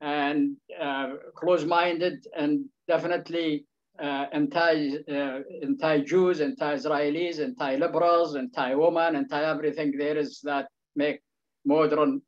and 0.00 0.56
uh, 0.80 1.08
close-minded 1.36 2.26
and 2.36 2.64
definitely 2.88 3.66
uh, 4.00 4.26
anti, 4.32 4.96
uh, 5.10 5.40
anti-Jews, 5.62 6.40
anti-Israelis, 6.40 7.38
anti-liberals, 7.40 8.36
anti-woman, 8.36 9.16
anti-everything 9.16 9.96
there 9.98 10.16
is 10.16 10.40
that 10.42 10.68
make 10.96 11.20
modern 11.64 12.22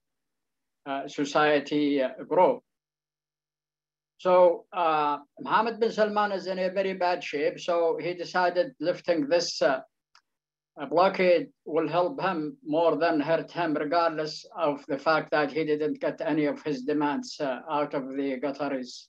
uh, 0.85 1.09
society 1.09 2.03
uh, 2.03 2.11
grow. 2.29 2.63
So 4.19 4.67
uh, 4.73 5.19
Mohammed 5.41 5.81
bin 5.81 5.91
Salman 5.91 6.33
is 6.33 6.47
in 6.47 6.59
a 6.59 6.71
very 6.71 6.95
bad 6.95 7.25
shape. 7.25 7.59
So 7.59 7.99
he 8.01 8.15
decided 8.15 8.73
lifting 8.79 9.27
this 9.29 9.61
blockade 10.89 11.49
will 11.65 11.89
help 11.89 12.21
him 12.21 12.57
more 12.65 12.97
than 12.97 13.21
hurt 13.21 13.51
him, 13.51 13.75
regardless 13.75 14.45
of 14.57 14.85
the 14.87 14.99
fact 14.99 15.31
that 15.31 15.53
he 15.53 15.65
didn't 15.65 16.01
get 16.01 16.21
any 16.21 16.47
of 16.47 16.63
his 16.63 16.83
demands 16.83 17.39
uh, 17.41 17.61
out 17.71 17.95
of 17.95 18.09
the 18.09 18.41
Qataris. 18.41 19.07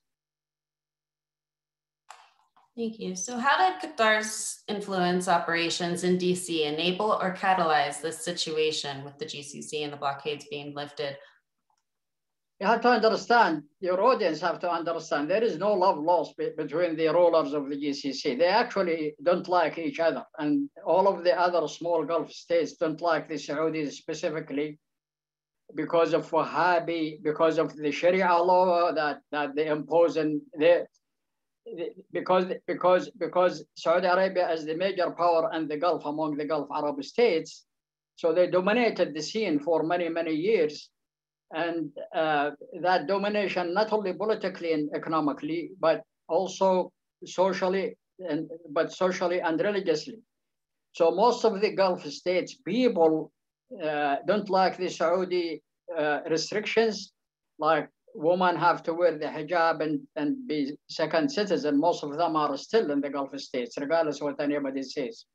Thank 2.75 2.99
you. 2.99 3.15
So 3.15 3.37
how 3.37 3.57
did 3.57 3.97
Qatar's 3.97 4.63
influence 4.67 5.27
operations 5.27 6.03
in 6.03 6.17
DC 6.17 6.65
enable 6.65 7.11
or 7.21 7.35
catalyze 7.35 8.01
this 8.01 8.25
situation 8.25 9.03
with 9.03 9.17
the 9.19 9.25
GCC 9.25 9.83
and 9.83 9.93
the 9.93 9.97
blockades 9.97 10.47
being 10.49 10.73
lifted 10.73 11.15
you 12.63 12.69
have 12.69 12.79
to 12.79 12.89
understand, 12.89 13.63
your 13.81 14.01
audience 14.01 14.39
have 14.39 14.57
to 14.59 14.71
understand, 14.71 15.29
there 15.29 15.43
is 15.43 15.57
no 15.57 15.73
love 15.73 15.99
lost 15.99 16.37
be 16.37 16.51
between 16.55 16.95
the 16.95 17.09
rulers 17.09 17.51
of 17.51 17.67
the 17.67 17.75
GCC. 17.75 18.37
They 18.39 18.53
actually 18.63 19.15
don't 19.21 19.49
like 19.49 19.77
each 19.77 19.99
other. 19.99 20.23
And 20.39 20.69
all 20.85 21.09
of 21.09 21.25
the 21.25 21.37
other 21.37 21.67
small 21.67 22.05
Gulf 22.05 22.31
states 22.31 22.77
don't 22.77 23.01
like 23.01 23.27
the 23.27 23.35
Saudis 23.35 23.91
specifically 23.91 24.79
because 25.75 26.13
of 26.13 26.31
Wahhabi, 26.31 27.21
because 27.21 27.57
of 27.57 27.75
the 27.75 27.91
Sharia 27.91 28.33
law 28.37 28.93
that, 28.93 29.17
that 29.33 29.55
they 29.55 29.67
impose 29.67 30.15
and 30.15 30.39
because 32.13 32.45
because 32.65 33.09
because 33.25 33.65
Saudi 33.75 34.07
Arabia 34.07 34.49
is 34.51 34.65
the 34.65 34.75
major 34.75 35.11
power 35.11 35.51
in 35.53 35.67
the 35.67 35.77
Gulf 35.77 36.05
among 36.05 36.37
the 36.37 36.45
Gulf 36.45 36.67
Arab 36.73 37.03
states, 37.03 37.65
so 38.15 38.33
they 38.33 38.47
dominated 38.47 39.13
the 39.13 39.21
scene 39.21 39.59
for 39.59 39.83
many 39.83 40.09
many 40.09 40.33
years, 40.33 40.89
and 41.51 41.89
uh, 42.15 42.51
that 42.81 43.07
domination 43.07 43.73
not 43.73 43.91
only 43.93 44.13
politically 44.13 44.73
and 44.73 44.89
economically 44.95 45.71
but 45.79 46.01
also 46.27 46.91
socially 47.25 47.95
and 48.19 48.49
but 48.71 48.91
socially 48.91 49.41
and 49.41 49.59
religiously. 49.59 50.19
So 50.93 51.11
most 51.11 51.43
of 51.43 51.61
the 51.61 51.71
gulf 51.71 52.05
states 52.05 52.55
people 52.65 53.31
uh, 53.83 54.17
don't 54.27 54.49
like 54.49 54.77
the 54.77 54.89
saudi 54.89 55.61
uh, 55.97 56.19
restrictions. 56.29 57.11
Like 57.59 57.89
women 58.15 58.55
have 58.55 58.83
to 58.83 58.93
wear 58.93 59.17
the 59.17 59.25
hijab 59.25 59.81
and, 59.81 60.01
and 60.15 60.47
be 60.47 60.77
second 60.89 61.29
citizen. 61.31 61.79
Most 61.79 62.03
of 62.03 62.15
them 62.17 62.35
are 62.35 62.55
still 62.57 62.91
in 62.91 63.01
the 63.01 63.09
gulf 63.09 63.37
states 63.39 63.77
regardless 63.79 64.17
of 64.17 64.23
what 64.23 64.41
anybody 64.41 64.83
says. 64.83 65.25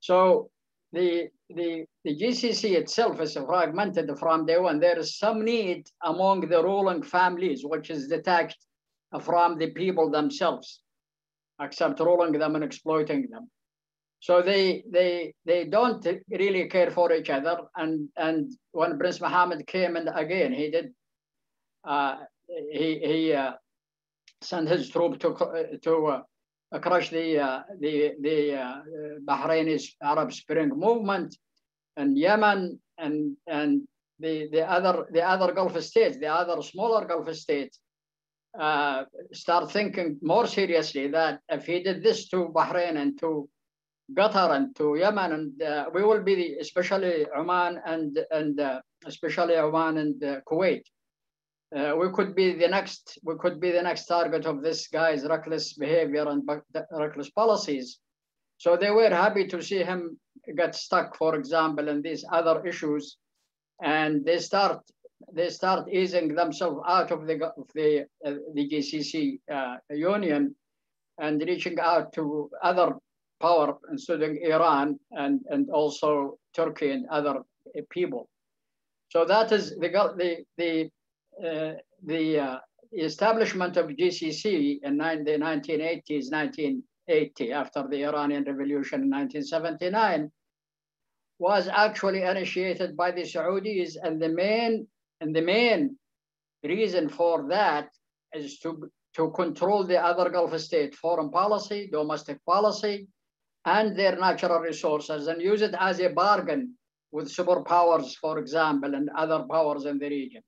So 0.00 0.50
the, 0.92 1.28
the, 1.48 1.84
the 2.04 2.16
GCC 2.16 2.76
itself 2.76 3.20
is 3.20 3.34
fragmented 3.34 4.10
from 4.18 4.46
day 4.46 4.58
one. 4.58 4.80
There 4.80 4.98
is 4.98 5.18
some 5.18 5.44
need 5.44 5.86
among 6.02 6.48
the 6.48 6.62
ruling 6.62 7.02
families, 7.02 7.64
which 7.64 7.90
is 7.90 8.08
detached 8.08 8.58
from 9.20 9.58
the 9.58 9.70
people 9.70 10.10
themselves, 10.10 10.80
except 11.60 12.00
ruling 12.00 12.32
them 12.32 12.54
and 12.56 12.64
exploiting 12.64 13.28
them. 13.30 13.48
So 14.20 14.42
they, 14.42 14.82
they, 14.90 15.34
they 15.44 15.66
don't 15.66 16.04
really 16.30 16.68
care 16.68 16.90
for 16.90 17.12
each 17.12 17.30
other. 17.30 17.58
And, 17.76 18.08
and 18.16 18.52
when 18.72 18.98
Prince 18.98 19.20
Mohammed 19.20 19.66
came 19.66 19.96
and 19.96 20.08
again, 20.12 20.52
he 20.52 20.70
did, 20.70 20.92
uh, 21.86 22.16
he, 22.72 22.98
he 22.98 23.32
uh, 23.32 23.52
sent 24.42 24.68
his 24.68 24.88
troop 24.88 25.20
to, 25.20 25.78
to 25.82 26.06
uh, 26.06 26.22
crush 26.82 27.10
the 27.10 27.38
uh, 27.38 27.62
the 27.80 28.14
the 28.20 28.54
uh, 28.54 28.80
Bahraini 29.24 29.80
Arab 30.02 30.32
Spring 30.32 30.70
movement 30.70 31.36
and 31.96 32.18
Yemen 32.18 32.78
and 32.98 33.36
and 33.46 33.82
the 34.18 34.48
the 34.50 34.68
other 34.68 35.06
the 35.10 35.22
other 35.22 35.52
Gulf 35.52 35.80
states, 35.82 36.18
the 36.18 36.28
other 36.28 36.62
smaller 36.62 37.06
Gulf 37.06 37.34
states, 37.34 37.78
uh, 38.58 39.04
start 39.32 39.70
thinking 39.70 40.18
more 40.22 40.46
seriously 40.46 41.08
that 41.08 41.40
if 41.48 41.66
he 41.66 41.82
did 41.82 42.02
this 42.02 42.28
to 42.28 42.48
Bahrain 42.48 42.96
and 42.96 43.18
to 43.20 43.48
Qatar 44.12 44.54
and 44.54 44.74
to 44.76 44.96
Yemen, 44.96 45.32
and 45.32 45.62
uh, 45.62 45.90
we 45.92 46.02
will 46.02 46.22
be 46.22 46.56
especially 46.60 47.26
Oman 47.36 47.80
and 47.84 48.18
and 48.30 48.58
uh, 48.60 48.80
especially 49.04 49.56
Oman 49.56 49.98
and 49.98 50.24
uh, 50.24 50.40
Kuwait. 50.48 50.82
Uh, 51.74 51.96
we 51.96 52.10
could 52.12 52.34
be 52.34 52.52
the 52.52 52.68
next. 52.68 53.18
We 53.24 53.34
could 53.38 53.60
be 53.60 53.72
the 53.72 53.82
next 53.82 54.06
target 54.06 54.46
of 54.46 54.62
this 54.62 54.88
guy's 54.88 55.24
reckless 55.24 55.72
behavior 55.72 56.28
and 56.28 56.48
reckless 56.92 57.30
policies. 57.30 57.98
So 58.58 58.76
they 58.76 58.90
were 58.90 59.10
happy 59.10 59.46
to 59.48 59.60
see 59.62 59.82
him 59.82 60.18
get 60.56 60.74
stuck, 60.74 61.16
for 61.16 61.34
example, 61.34 61.88
in 61.88 62.02
these 62.02 62.24
other 62.30 62.64
issues, 62.64 63.16
and 63.82 64.24
they 64.24 64.38
start 64.38 64.80
they 65.32 65.48
start 65.48 65.88
easing 65.92 66.34
themselves 66.34 66.80
out 66.86 67.10
of 67.10 67.26
the 67.26 67.44
of 67.44 67.68
the 67.74 68.06
uh, 68.24 68.34
the 68.54 68.68
GCC 68.68 69.40
uh, 69.52 69.76
union 69.90 70.54
and 71.18 71.40
reaching 71.40 71.78
out 71.80 72.12
to 72.12 72.50
other 72.62 72.96
power, 73.40 73.76
including 73.90 74.40
Iran 74.42 74.98
and, 75.12 75.40
and 75.48 75.70
also 75.70 76.38
Turkey 76.54 76.90
and 76.90 77.06
other 77.08 77.42
people. 77.90 78.28
So 79.08 79.24
that 79.24 79.52
is 79.52 79.70
the, 79.70 79.88
the, 79.88 80.44
the, 80.56 80.90
the 81.38 82.38
uh, 82.38 82.58
establishment 82.92 83.76
of 83.76 83.86
GCC 83.88 84.80
in 84.82 84.96
the 84.96 85.04
1980s, 85.04 86.30
1980, 86.30 87.52
after 87.52 87.86
the 87.88 88.04
Iranian 88.04 88.44
Revolution 88.44 89.02
in 89.02 89.10
1979, 89.10 90.30
was 91.38 91.68
actually 91.68 92.22
initiated 92.22 92.96
by 92.96 93.10
the 93.10 93.22
Saudis, 93.22 93.96
and 94.02 94.20
the 94.20 94.28
main 94.28 94.86
and 95.20 95.34
the 95.34 95.42
main 95.42 95.98
reason 96.62 97.08
for 97.08 97.46
that 97.48 97.88
is 98.34 98.58
to 98.60 98.90
to 99.14 99.30
control 99.30 99.84
the 99.84 99.98
other 99.98 100.28
Gulf 100.30 100.58
state 100.60 100.94
foreign 100.94 101.30
policy, 101.30 101.88
domestic 101.90 102.44
policy, 102.44 103.08
and 103.64 103.98
their 103.98 104.16
natural 104.16 104.60
resources 104.60 105.26
and 105.26 105.40
use 105.40 105.62
it 105.62 105.74
as 105.78 106.00
a 106.00 106.08
bargain 106.08 106.74
with 107.12 107.34
superpowers, 107.34 108.14
for 108.16 108.38
example, 108.38 108.94
and 108.94 109.08
other 109.16 109.44
powers 109.50 109.86
in 109.86 109.98
the 109.98 110.08
region. 110.08 110.42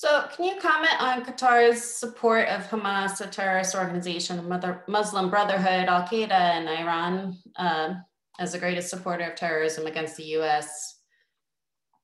So 0.00 0.24
can 0.34 0.46
you 0.46 0.56
comment 0.58 0.96
on 0.98 1.22
Qatar's 1.26 1.84
support 1.84 2.48
of 2.48 2.66
Hamas, 2.68 3.20
a 3.20 3.26
terrorist 3.26 3.74
organization, 3.74 4.48
Muslim 4.88 5.28
Brotherhood, 5.28 5.90
Al-Qaeda, 5.90 6.30
and 6.30 6.66
Iran 6.70 7.36
uh, 7.56 7.96
as 8.38 8.52
the 8.52 8.58
greatest 8.58 8.88
supporter 8.88 9.24
of 9.24 9.34
terrorism 9.34 9.86
against 9.86 10.16
the 10.16 10.24
US? 10.38 11.02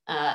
Uh, 0.06 0.34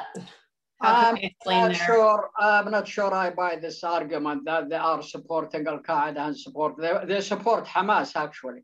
I'm 0.81 1.19
not 1.45 1.75
sure. 1.75 2.31
I'm 2.39 2.71
not 2.71 2.87
sure 2.87 3.13
I 3.13 3.29
buy 3.29 3.57
this 3.57 3.83
argument 3.83 4.41
that 4.45 4.67
they 4.67 4.77
are 4.77 5.03
supporting 5.03 5.67
Al 5.67 5.81
Qaeda 5.81 6.17
and 6.17 6.35
support. 6.35 6.73
They, 6.79 6.93
they 7.05 7.21
support 7.21 7.65
Hamas 7.65 8.15
actually, 8.15 8.63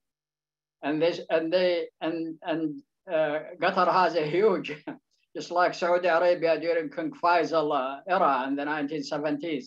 and 0.82 1.00
they 1.00 1.20
and 1.30 1.54
they 1.54 1.90
and 2.02 2.40
and 2.42 2.82
uh, 3.08 3.42
Qatar 3.62 3.94
has 3.94 4.16
a 4.16 4.26
huge, 4.26 4.76
just 5.38 5.52
like 5.52 5.76
Saudi 5.76 6.08
Arabia 6.08 6.60
during 6.60 6.90
Faisal 6.90 7.70
uh, 7.72 8.02
era 8.10 8.46
in 8.48 8.56
the 8.56 8.64
1970s. 8.64 9.66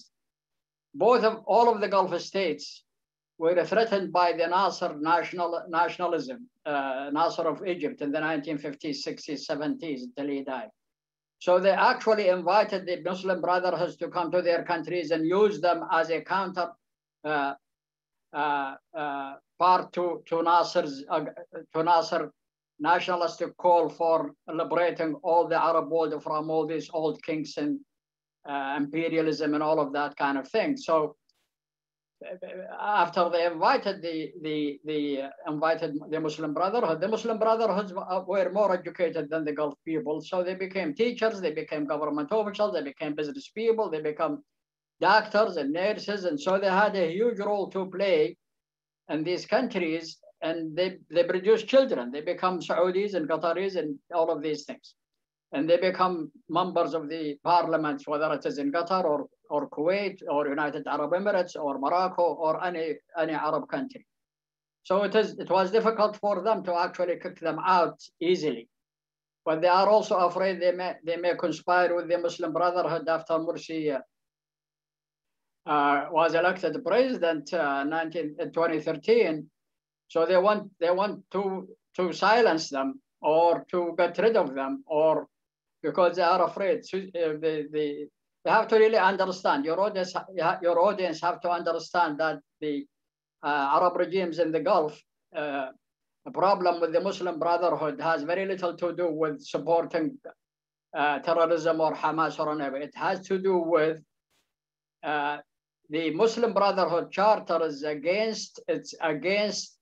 Both 0.93 1.23
of 1.23 1.45
all 1.47 1.73
of 1.73 1.81
the 1.81 1.87
Gulf 1.87 2.21
states 2.21 2.83
were 3.39 3.65
threatened 3.65 4.13
by 4.13 4.33
the 4.33 4.49
Nasser 4.49 4.97
national 4.99 5.63
nationalism, 5.69 6.49
uh, 6.67 7.11
Nasser 7.13 7.47
of 7.47 7.65
Egypt 7.65 8.01
in 8.03 8.11
the 8.11 8.19
1950s, 8.19 8.99
60s, 9.07 9.43
70s 9.49 10.01
until 10.09 10.29
he 10.35 10.43
died. 10.43 10.71
So 11.39 11.61
they 11.61 11.71
actually 11.71 12.27
invited 12.29 12.85
the 12.85 13.01
Muslim 13.09 13.41
brotherhoods 13.41 13.97
to 13.99 14.09
come 14.09 14.33
to 14.33 14.43
their 14.43 14.65
countries 14.65 15.13
and 15.13 15.25
use 15.25 15.61
them 15.61 15.85
as 15.93 16.11
a 16.11 16.21
counter 16.21 16.69
uh, 17.25 17.55
uh, 18.33 18.75
uh, 18.93 19.35
part 19.57 19.93
to, 19.93 20.21
to 20.27 20.43
Nasser's 20.43 21.05
uh, 21.09 21.27
to 21.75 21.83
Nasser 21.85 22.33
nationalistic 22.81 23.57
call 23.57 23.89
for 23.89 24.33
liberating 24.49 25.15
all 25.23 25.47
the 25.47 25.63
Arab 25.63 25.91
world 25.91 26.23
from 26.23 26.51
all 26.51 26.67
these 26.67 26.89
old 26.93 27.23
kings 27.23 27.57
and 27.57 27.79
uh, 28.49 28.75
imperialism 28.77 29.55
and 29.55 29.63
all 29.63 29.79
of 29.79 29.93
that 29.93 30.17
kind 30.17 30.39
of 30.39 30.49
thing. 30.49 30.77
So 30.77 31.17
after 32.79 33.31
they 33.31 33.47
invited 33.47 34.03
the 34.03 34.33
the 34.43 34.79
the 34.85 35.23
uh, 35.23 35.31
invited 35.49 35.99
the 36.11 36.21
Muslim 36.21 36.53
Brotherhood, 36.53 37.01
the 37.01 37.09
Muslim 37.09 37.39
Brotherhoods 37.39 37.93
were 37.95 38.51
more 38.53 38.75
educated 38.75 39.31
than 39.31 39.45
the 39.45 39.53
Gulf 39.53 39.75
people, 39.85 40.21
so 40.21 40.43
they 40.43 40.55
became 40.55 40.95
teachers, 40.95 41.41
they 41.41 41.53
became 41.53 41.87
government 41.87 42.29
officials, 42.31 42.75
they 42.75 42.83
became 42.83 43.15
business 43.15 43.49
people, 43.49 43.91
they 43.91 44.03
become 44.03 44.43
doctors 45.01 45.57
and 45.57 45.73
nurses, 45.73 46.25
and 46.25 46.39
so 46.39 46.59
they 46.59 46.69
had 46.69 46.95
a 46.95 47.11
huge 47.11 47.39
role 47.39 47.71
to 47.71 47.87
play 47.87 48.37
in 49.09 49.25
these 49.25 49.47
countries, 49.47 50.19
and 50.43 50.77
they 50.77 50.99
they 51.11 51.25
produce 51.25 51.63
children. 51.63 52.11
They 52.11 52.23
become 52.23 52.61
Saudis 52.61 53.15
and 53.15 53.29
Qataris 53.29 53.77
and 53.77 53.99
all 54.15 54.31
of 54.31 54.43
these 54.43 54.65
things, 54.65 54.95
and 55.53 55.69
they 55.69 55.77
become 55.77 56.31
members 56.49 56.95
of 56.95 57.09
the 57.09 57.39
parliaments, 57.45 58.07
whether 58.07 58.33
it 58.33 58.47
is 58.47 58.59
in 58.59 58.73
Qatar 58.73 59.05
or 59.05 59.29
or 59.51 59.69
Kuwait 59.69 60.23
or 60.29 60.49
United 60.49 60.87
Arab 60.87 61.11
Emirates 61.11 61.57
or 61.57 61.79
Morocco 61.79 62.23
or 62.23 62.65
any, 62.65 62.95
any 63.19 63.33
Arab 63.33 63.69
country. 63.69 64.07
So 64.85 65.03
it, 65.03 65.15
is, 65.15 65.39
it 65.39 65.51
was 65.51 65.71
difficult 65.71 66.17
for 66.17 66.43
them 66.43 66.63
to 66.65 66.75
actually 66.75 67.19
kick 67.21 67.41
them 67.41 67.59
out 67.67 68.01
easily. 68.21 68.69
But 69.45 69.61
they 69.61 69.69
are 69.69 69.89
also 69.89 70.17
afraid 70.17 70.61
they 70.61 70.73
may, 70.73 70.95
they 71.05 71.17
may 71.17 71.35
conspire 71.35 71.95
with 71.95 72.09
the 72.09 72.19
Muslim 72.19 72.53
Brotherhood 72.53 73.09
after 73.09 73.35
Morsi 73.35 73.95
uh, 73.95 74.01
uh 75.69 76.07
was 76.11 76.35
elected 76.35 76.83
president 76.85 77.53
uh, 77.53 77.85
19, 77.85 78.37
2013. 78.39 79.51
So 80.11 80.27
they 80.27 80.37
want, 80.37 80.71
they 80.81 80.91
want 80.91 81.23
to, 81.31 81.69
to 81.97 82.13
silence 82.13 82.69
them 82.69 83.01
or 83.23 83.65
to 83.71 83.95
get 83.97 84.19
rid 84.19 84.37
of 84.37 84.55
them 84.55 84.83
or 84.87 85.29
because 85.83 86.17
they 86.17 86.23
are 86.23 86.45
afraid. 86.45 86.85
So, 86.85 86.99
uh, 86.99 87.39
the, 87.45 87.69
the, 87.71 87.87
you 88.45 88.51
have 88.51 88.67
to 88.69 88.77
really 88.77 88.99
understand 88.99 89.65
your 89.65 89.81
audience. 89.81 90.15
Your 90.35 90.81
audience 90.81 91.21
have 91.21 91.41
to 91.43 91.51
understand 91.51 92.19
that 92.19 92.41
the 92.61 92.87
uh, 93.43 93.79
Arab 93.79 93.97
regimes 93.97 94.39
in 94.39 94.51
the 94.51 94.61
Gulf, 94.61 95.01
uh, 95.37 95.69
the 96.25 96.31
problem 96.33 96.81
with 96.81 96.93
the 96.93 97.01
Muslim 97.01 97.39
Brotherhood 97.39 98.01
has 98.01 98.23
very 98.25 98.47
little 98.47 98.77
to 98.77 98.95
do 98.95 99.09
with 99.13 99.41
supporting 99.43 100.19
uh, 100.97 101.21
terrorism 101.21 101.81
or 101.81 101.95
Hamas 101.95 102.39
or 102.39 102.47
whatever. 102.47 102.79
It 102.79 102.95
has 102.97 103.21
to 103.29 103.39
do 103.39 103.59
with 103.59 103.99
uh, 105.03 105.39
the 105.89 106.11
Muslim 106.11 106.53
Brotherhood 106.53 107.11
charter 107.11 107.65
is 107.65 107.83
against 107.83 108.61
it's 108.69 108.95
against 109.01 109.80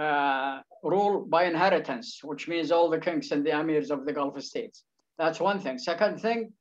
uh, 0.00 0.60
rule 0.82 1.26
by 1.26 1.44
inheritance, 1.44 2.20
which 2.24 2.48
means 2.48 2.72
all 2.72 2.88
the 2.88 2.98
kings 2.98 3.32
and 3.32 3.44
the 3.44 3.50
emirs 3.50 3.90
of 3.90 4.06
the 4.06 4.12
Gulf 4.12 4.40
states. 4.42 4.84
That's 5.18 5.40
one 5.40 5.60
thing. 5.60 5.78
Second 5.78 6.20
thing, 6.20 6.52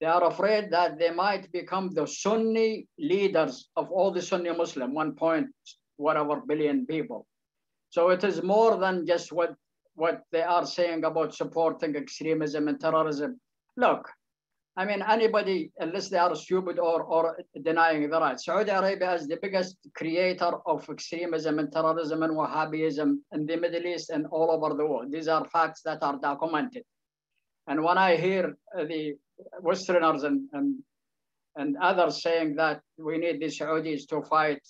they 0.00 0.06
are 0.06 0.24
afraid 0.24 0.70
that 0.72 0.98
they 0.98 1.10
might 1.10 1.50
become 1.52 1.88
the 1.90 2.06
Sunni 2.06 2.86
leaders 2.98 3.70
of 3.76 3.90
all 3.90 4.10
the 4.10 4.20
Sunni 4.20 4.52
Muslim, 4.52 4.92
one 4.92 5.14
point 5.14 5.46
whatever 5.96 6.42
billion 6.46 6.84
people. 6.86 7.26
So 7.90 8.10
it 8.10 8.24
is 8.24 8.42
more 8.42 8.76
than 8.76 9.06
just 9.06 9.32
what, 9.32 9.54
what 9.94 10.22
they 10.30 10.42
are 10.42 10.66
saying 10.66 11.04
about 11.04 11.34
supporting 11.34 11.96
extremism 11.96 12.68
and 12.68 12.80
terrorism. 12.80 13.40
Look, 13.76 14.08
I 14.74 14.86
mean, 14.86 15.02
anybody, 15.02 15.70
unless 15.78 16.08
they 16.08 16.16
are 16.16 16.34
stupid 16.34 16.78
or, 16.78 17.02
or 17.02 17.38
denying 17.62 18.08
the 18.08 18.18
right, 18.18 18.40
Saudi 18.40 18.70
Arabia 18.70 19.14
is 19.14 19.28
the 19.28 19.38
biggest 19.40 19.76
creator 19.94 20.52
of 20.64 20.88
extremism 20.88 21.58
and 21.58 21.70
terrorism 21.70 22.22
and 22.22 22.34
Wahhabism 22.34 23.18
in 23.32 23.46
the 23.46 23.56
Middle 23.56 23.86
East 23.86 24.08
and 24.08 24.26
all 24.26 24.50
over 24.50 24.74
the 24.74 24.86
world. 24.86 25.12
These 25.12 25.28
are 25.28 25.46
facts 25.50 25.82
that 25.82 26.02
are 26.02 26.18
documented. 26.18 26.84
And 27.66 27.84
when 27.84 27.98
I 27.98 28.16
hear 28.16 28.56
the 28.74 29.14
Westerners 29.60 30.22
and, 30.24 30.48
and, 30.54 30.78
and 31.56 31.76
others 31.76 32.22
saying 32.22 32.56
that 32.56 32.80
we 32.96 33.18
need 33.18 33.40
the 33.40 33.46
Saudis 33.46 34.06
to 34.08 34.22
fight 34.22 34.62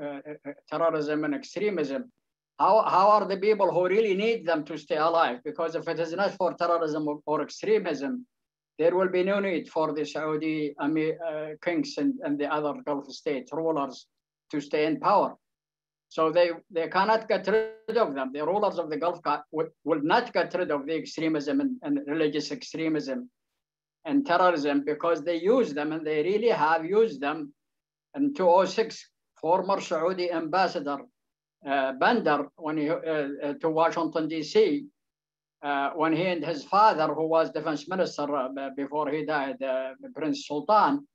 uh, 0.00 0.04
uh, 0.06 0.52
terrorism 0.70 1.24
and 1.24 1.34
extremism. 1.34 2.12
How, 2.58 2.82
how 2.82 3.08
are 3.08 3.26
the 3.26 3.38
people 3.38 3.72
who 3.72 3.88
really 3.88 4.14
need 4.14 4.46
them 4.46 4.64
to 4.64 4.76
stay 4.76 4.96
alive? 4.96 5.38
Because 5.44 5.74
if 5.74 5.88
it 5.88 5.98
is 5.98 6.12
not 6.12 6.34
for 6.34 6.54
terrorism 6.54 7.08
or, 7.08 7.20
or 7.24 7.42
extremism, 7.42 8.26
there 8.78 8.94
will 8.94 9.08
be 9.08 9.24
no 9.24 9.40
need 9.40 9.68
for 9.68 9.92
the 9.92 10.04
Saudi 10.04 10.74
uh, 10.78 11.48
kings 11.62 11.94
and, 11.98 12.14
and 12.22 12.38
the 12.38 12.52
other 12.52 12.74
Gulf 12.86 13.10
state 13.10 13.48
rulers 13.52 14.06
to 14.50 14.60
stay 14.60 14.86
in 14.86 15.00
power. 15.00 15.34
So 16.08 16.30
they, 16.30 16.50
they 16.70 16.88
cannot 16.88 17.28
get 17.28 17.46
rid 17.46 17.96
of 17.96 18.14
them. 18.14 18.30
The 18.32 18.46
rulers 18.46 18.78
of 18.78 18.88
the 18.88 18.96
Gulf 18.96 19.20
will, 19.52 19.68
will 19.84 20.00
not 20.02 20.32
get 20.32 20.54
rid 20.54 20.70
of 20.70 20.86
the 20.86 20.94
extremism 20.94 21.60
and, 21.60 21.76
and 21.82 22.00
religious 22.06 22.50
extremism 22.50 23.28
and 24.04 24.24
terrorism 24.24 24.84
because 24.86 25.22
they 25.22 25.36
use 25.36 25.74
them 25.74 25.92
and 25.92 26.06
they 26.06 26.22
really 26.22 26.48
have 26.48 26.84
used 26.84 27.20
them. 27.20 27.52
In 28.16 28.32
2006, 28.32 29.10
former 29.40 29.80
Saudi 29.80 30.30
ambassador 30.32 30.98
uh, 31.66 31.92
Bandar, 31.92 32.48
when 32.56 32.78
he, 32.78 32.88
uh, 32.88 32.94
uh, 32.94 33.52
to 33.60 33.68
Washington, 33.68 34.28
D.C., 34.28 34.86
uh, 35.62 35.90
when 35.90 36.12
he 36.12 36.26
and 36.26 36.44
his 36.44 36.64
father, 36.64 37.12
who 37.12 37.26
was 37.26 37.50
defense 37.50 37.88
minister 37.88 38.34
uh, 38.34 38.48
before 38.76 39.10
he 39.10 39.24
died, 39.24 39.60
uh, 39.62 39.90
Prince 40.14 40.46
Sultan, 40.46 41.06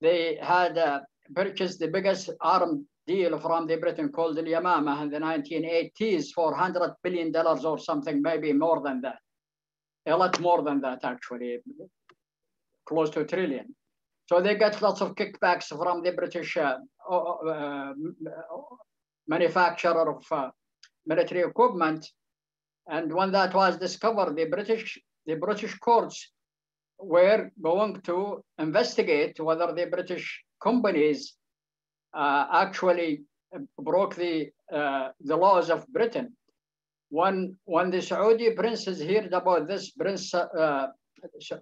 they 0.00 0.38
had 0.40 0.78
purchased 1.34 1.78
the 1.78 1.88
biggest 1.88 2.30
armed 2.40 2.84
deal 3.06 3.38
from 3.38 3.66
the 3.66 3.76
Britain 3.76 4.10
called 4.10 4.36
the 4.36 4.42
Yamama 4.42 5.02
in 5.02 5.10
the 5.10 5.18
1980s 5.18 6.32
for 6.34 6.56
$100 6.56 6.94
billion 7.02 7.34
or 7.36 7.78
something, 7.78 8.20
maybe 8.22 8.52
more 8.52 8.82
than 8.82 9.00
that. 9.00 9.18
A 10.06 10.16
lot 10.16 10.38
more 10.40 10.62
than 10.62 10.80
that, 10.80 11.00
actually, 11.04 11.58
close 12.86 13.10
to 13.10 13.20
a 13.20 13.24
trillion. 13.24 13.74
So 14.26 14.40
they 14.40 14.56
get 14.56 14.80
lots 14.80 15.00
of 15.00 15.14
kickbacks 15.14 15.66
from 15.66 16.02
the 16.02 16.12
British 16.12 16.56
uh, 16.56 16.78
uh, 17.10 17.92
manufacturer 19.26 20.16
of 20.16 20.24
uh, 20.30 20.50
military 21.06 21.42
equipment. 21.42 22.08
And 22.90 23.14
when 23.14 23.30
that 23.32 23.54
was 23.54 23.76
discovered, 23.76 24.34
the 24.34 24.46
British, 24.46 24.98
the 25.24 25.36
British 25.36 25.78
courts 25.78 26.28
were 26.98 27.50
going 27.62 28.00
to 28.02 28.44
investigate 28.58 29.38
whether 29.38 29.72
the 29.72 29.86
British 29.86 30.42
companies 30.60 31.34
uh, 32.12 32.46
actually 32.52 33.22
broke 33.78 34.16
the, 34.16 34.50
uh, 34.72 35.10
the 35.20 35.36
laws 35.36 35.70
of 35.70 35.86
Britain. 35.88 36.36
When, 37.10 37.56
when 37.64 37.90
the 37.90 38.02
Saudi 38.02 38.50
princes 38.50 39.00
heard 39.00 39.32
about 39.32 39.68
this, 39.68 39.90
Prince, 39.92 40.34
uh, 40.34 40.88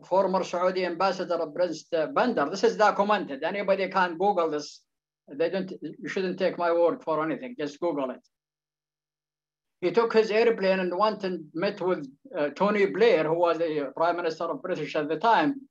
former 0.07 0.45
Saudi 0.45 0.87
ambassador 0.87 1.38
Prince 1.55 1.85
Bandar, 2.14 2.49
this 2.51 2.64
is 2.64 2.77
documented. 2.77 3.43
Anybody 3.43 3.88
can 3.88 4.17
Google 4.17 4.51
this. 4.51 4.81
They 5.31 5.51
don't, 5.51 5.71
you 5.83 6.09
shouldn't 6.09 6.38
take 6.38 6.57
my 6.57 6.73
word 6.73 7.03
for 7.03 7.23
anything, 7.23 7.55
just 7.59 7.79
Google 7.81 8.11
it. 8.11 8.21
He 9.81 9.93
took 9.93 10.12
his 10.12 10.31
airplane 10.31 10.81
and 10.81 10.97
went 10.97 11.23
and 11.25 11.45
met 11.55 11.81
with 11.81 12.11
uh, 12.37 12.49
Tony 12.51 12.87
Blair, 12.87 13.25
who 13.25 13.38
was 13.38 13.59
the 13.59 13.93
Prime 13.97 14.17
Minister 14.17 14.45
of 14.45 14.61
British 14.61 14.97
at 14.97 15.09
the 15.09 15.17
time, 15.17 15.69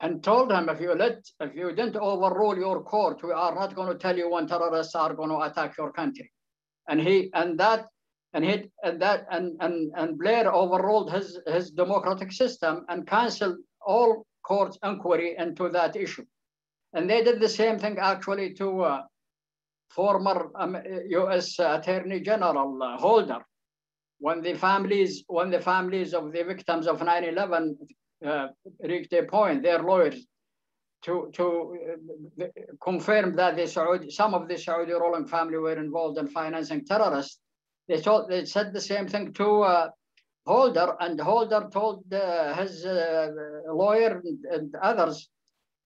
and 0.00 0.22
told 0.22 0.52
him, 0.52 0.68
if 0.68 0.80
you 0.80 0.94
let, 0.94 1.18
if 1.40 1.54
you 1.56 1.72
didn't 1.72 1.96
overrule 1.96 2.56
your 2.56 2.82
court, 2.84 3.20
we 3.24 3.32
are 3.32 3.54
not 3.54 3.74
going 3.74 3.88
to 3.88 3.98
tell 3.98 4.16
you 4.16 4.30
when 4.30 4.46
terrorists 4.46 4.94
are 4.94 5.12
going 5.12 5.30
to 5.30 5.40
attack 5.40 5.76
your 5.76 5.92
country. 5.92 6.30
And 6.88 7.00
he, 7.00 7.30
and 7.34 7.58
that, 7.58 7.86
and 8.32 8.44
he, 8.44 8.70
and 8.84 9.02
that, 9.02 9.26
and 9.30 9.56
and 9.60 9.92
and 9.96 10.18
Blair 10.18 10.52
overruled 10.52 11.12
his 11.12 11.40
his 11.46 11.70
democratic 11.70 12.30
system 12.30 12.84
and 12.88 13.06
canceled 13.06 13.56
all 13.84 14.24
court 14.46 14.76
inquiry 14.84 15.34
into 15.36 15.68
that 15.70 15.96
issue. 15.96 16.24
And 16.92 17.10
they 17.10 17.24
did 17.24 17.40
the 17.40 17.48
same 17.48 17.78
thing 17.78 17.98
actually 17.98 18.54
to 18.54 18.82
uh, 18.82 19.02
former 19.90 20.50
um, 20.54 20.76
U.S. 21.08 21.58
Attorney 21.58 22.20
General 22.20 22.82
uh, 22.82 22.96
Holder, 22.98 23.40
when 24.18 24.42
the 24.42 24.54
families, 24.54 25.24
when 25.28 25.50
the 25.50 25.60
families 25.60 26.14
of 26.14 26.32
the 26.32 26.44
victims 26.44 26.86
of 26.86 27.00
9/11 27.00 27.74
uh, 28.26 28.48
reached 28.82 29.12
a 29.12 29.22
point, 29.24 29.62
their 29.62 29.82
lawyers, 29.82 30.26
to, 31.02 31.30
to 31.32 31.76
uh, 32.42 32.44
confirm 32.82 33.36
that 33.36 33.56
the 33.56 33.66
Saudi, 33.66 34.10
some 34.10 34.34
of 34.34 34.48
the 34.48 34.58
Saudi 34.58 34.92
ruling 34.92 35.26
family 35.26 35.58
were 35.58 35.78
involved 35.78 36.18
in 36.18 36.26
financing 36.26 36.84
terrorists. 36.84 37.38
They, 37.86 38.00
told, 38.00 38.28
they 38.28 38.44
said 38.44 38.72
the 38.72 38.80
same 38.80 39.06
thing 39.06 39.32
to 39.34 39.62
uh, 39.62 39.88
Holder, 40.46 40.96
and 41.00 41.20
Holder 41.20 41.68
told 41.72 42.12
uh, 42.12 42.54
his 42.54 42.84
uh, 42.84 43.28
lawyer 43.68 44.22
and, 44.24 44.44
and, 44.50 44.74
others 44.82 45.28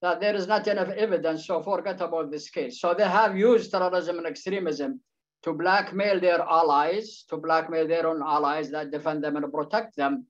that 0.02 0.20
there 0.20 0.34
is 0.34 0.48
not 0.48 0.66
enough 0.66 0.90
evidence, 0.90 1.46
so 1.46 1.62
forget 1.62 2.00
about 2.00 2.30
this 2.30 2.50
case. 2.50 2.80
So 2.80 2.92
they 2.92 3.08
have 3.08 3.38
used 3.38 3.70
terrorism 3.70 4.18
and 4.18 4.26
extremism 4.26 5.00
to 5.44 5.52
blackmail 5.52 6.20
their 6.20 6.40
allies, 6.42 7.24
to 7.30 7.36
blackmail 7.36 7.86
their 7.86 8.06
own 8.06 8.20
allies 8.22 8.70
that 8.70 8.90
defend 8.90 9.22
them 9.22 9.36
and 9.36 9.52
protect 9.52 9.96
them. 9.96 10.26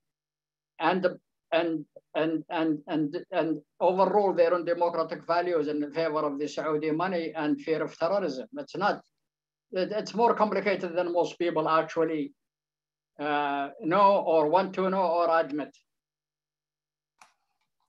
And 0.78 1.06
and 1.52 1.84
and 2.14 2.44
and 2.50 2.78
and 2.86 3.16
and 3.30 3.60
overrule 3.80 4.34
their 4.34 4.54
own 4.54 4.64
democratic 4.64 5.26
values 5.26 5.68
in 5.68 5.90
favor 5.92 6.20
of 6.20 6.38
the 6.38 6.48
Saudi 6.48 6.90
money 6.90 7.32
and 7.34 7.60
fear 7.60 7.82
of 7.82 7.96
terrorism. 7.98 8.48
It's 8.58 8.76
not. 8.76 9.02
It's 9.72 10.14
more 10.14 10.34
complicated 10.34 10.94
than 10.94 11.12
most 11.12 11.38
people 11.38 11.66
actually 11.66 12.34
uh, 13.18 13.70
know 13.80 14.22
or 14.26 14.48
want 14.48 14.74
to 14.74 14.90
know 14.90 15.06
or 15.18 15.40
admit. 15.40 15.74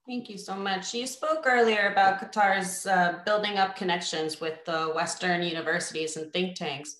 Thank 0.05 0.29
you 0.29 0.37
so 0.37 0.55
much. 0.55 0.93
You 0.93 1.07
spoke 1.07 1.43
earlier 1.45 1.89
about 1.89 2.19
Qatar's 2.19 2.85
uh, 2.85 3.19
building 3.25 3.57
up 3.57 3.77
connections 3.77 4.41
with 4.41 4.65
the 4.65 4.91
Western 4.93 5.41
universities 5.41 6.17
and 6.17 6.31
think 6.33 6.55
tanks. 6.55 6.97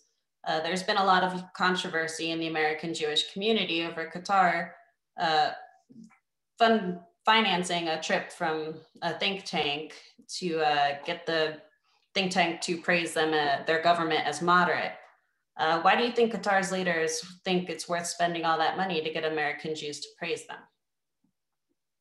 Uh, 0.47 0.61
there's 0.61 0.83
been 0.83 0.97
a 0.97 1.03
lot 1.03 1.23
of 1.23 1.43
controversy 1.53 2.31
in 2.31 2.39
the 2.39 2.47
American 2.47 2.93
Jewish 2.93 3.31
community 3.33 3.83
over 3.83 4.09
Qatar 4.13 4.71
uh, 5.19 5.51
fund 6.57 6.99
financing 7.25 7.89
a 7.89 8.01
trip 8.01 8.31
from 8.31 8.75
a 9.01 9.13
think 9.13 9.43
tank 9.43 9.93
to 10.39 10.59
uh, 10.59 10.97
get 11.05 11.25
the 11.25 11.61
think 12.13 12.31
tank 12.31 12.61
to 12.61 12.77
praise 12.81 13.13
them, 13.13 13.33
uh, 13.33 13.63
their 13.65 13.81
government 13.81 14.25
as 14.25 14.41
moderate. 14.41 14.93
Uh, 15.57 15.81
why 15.81 15.95
do 15.95 16.03
you 16.03 16.11
think 16.11 16.33
Qatar's 16.33 16.71
leaders 16.71 17.21
think 17.43 17.69
it's 17.69 17.89
worth 17.89 18.07
spending 18.07 18.45
all 18.45 18.57
that 18.57 18.77
money 18.77 19.01
to 19.01 19.11
get 19.11 19.25
American 19.25 19.75
Jews 19.75 19.99
to 19.99 20.07
praise 20.17 20.47
them? 20.47 20.57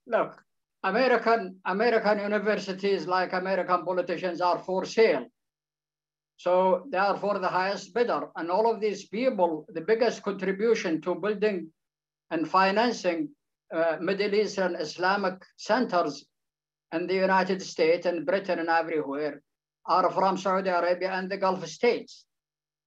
Look, 0.07 0.43
American, 0.85 1.57
American 1.65 2.19
universities, 2.19 3.07
like 3.07 3.33
American 3.33 3.85
politicians, 3.85 4.41
are 4.41 4.59
for 4.59 4.85
sale. 4.85 5.27
So 6.37 6.85
they 6.91 6.99
are 6.99 7.17
for 7.17 7.39
the 7.39 7.49
highest 7.49 7.95
bidder. 7.95 8.29
And 8.37 8.51
all 8.51 8.73
of 8.73 8.81
these 8.81 9.07
people, 9.07 9.65
the 9.69 9.81
biggest 9.81 10.23
contribution 10.23 11.01
to 11.03 11.15
building 11.15 11.71
and 12.31 12.49
financing 12.49 13.29
uh, 13.73 13.97
Middle 14.01 14.35
Eastern 14.35 14.75
Islamic 14.75 15.43
centers 15.57 16.25
in 16.93 17.07
the 17.07 17.15
United 17.15 17.63
States 17.63 18.07
and 18.07 18.27
Britain 18.27 18.59
and 18.59 18.69
everywhere 18.69 19.43
are 19.87 20.11
from 20.11 20.37
Saudi 20.37 20.69
Arabia 20.69 21.13
and 21.13 21.31
the 21.31 21.37
Gulf 21.37 21.67
states. 21.67 22.25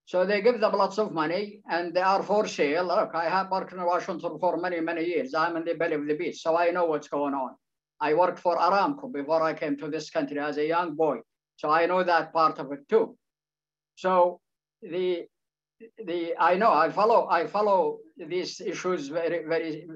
So 0.06 0.26
they 0.26 0.42
give 0.42 0.60
them 0.60 0.74
lots 0.74 1.00
of 1.00 1.14
money 1.14 1.62
and 1.70 1.94
they 1.94 2.02
are 2.02 2.22
for 2.22 2.48
sale. 2.48 2.86
Look, 2.86 3.12
I 3.16 3.28
have 3.30 3.50
worked 3.50 3.74
in 3.74 3.84
Washington 3.84 4.38
for 4.40 4.58
many, 4.58 4.80
many 4.80 5.06
years. 5.06 5.34
I'm 5.34 5.56
in 5.58 5.66
the 5.66 5.74
belly 5.74 5.96
of 5.96 6.06
the 6.06 6.14
beast, 6.14 6.44
so 6.44 6.56
I 6.56 6.70
know 6.70 6.86
what's 6.86 7.08
going 7.08 7.34
on. 7.34 7.56
I 8.00 8.14
worked 8.14 8.40
for 8.40 8.58
Aramco 8.58 9.12
before 9.12 9.42
I 9.42 9.54
came 9.54 9.78
to 9.78 9.90
this 9.90 10.10
country 10.10 10.40
as 10.40 10.58
a 10.58 10.66
young 10.66 10.96
boy. 10.96 11.20
So 11.58 11.70
I 11.70 11.86
know 11.86 12.04
that 12.04 12.34
part 12.34 12.60
of 12.60 12.72
it 12.72 12.88
too. 12.90 13.18
So 13.96 14.42
the 14.82 15.26
the 16.06 16.36
I 16.40 16.56
know 16.56 16.72
I 16.72 16.90
follow 16.90 17.28
I 17.30 17.48
follow 17.48 18.00
these 18.18 18.62
issues 18.62 19.10
very 19.10 19.46
very 19.46 19.88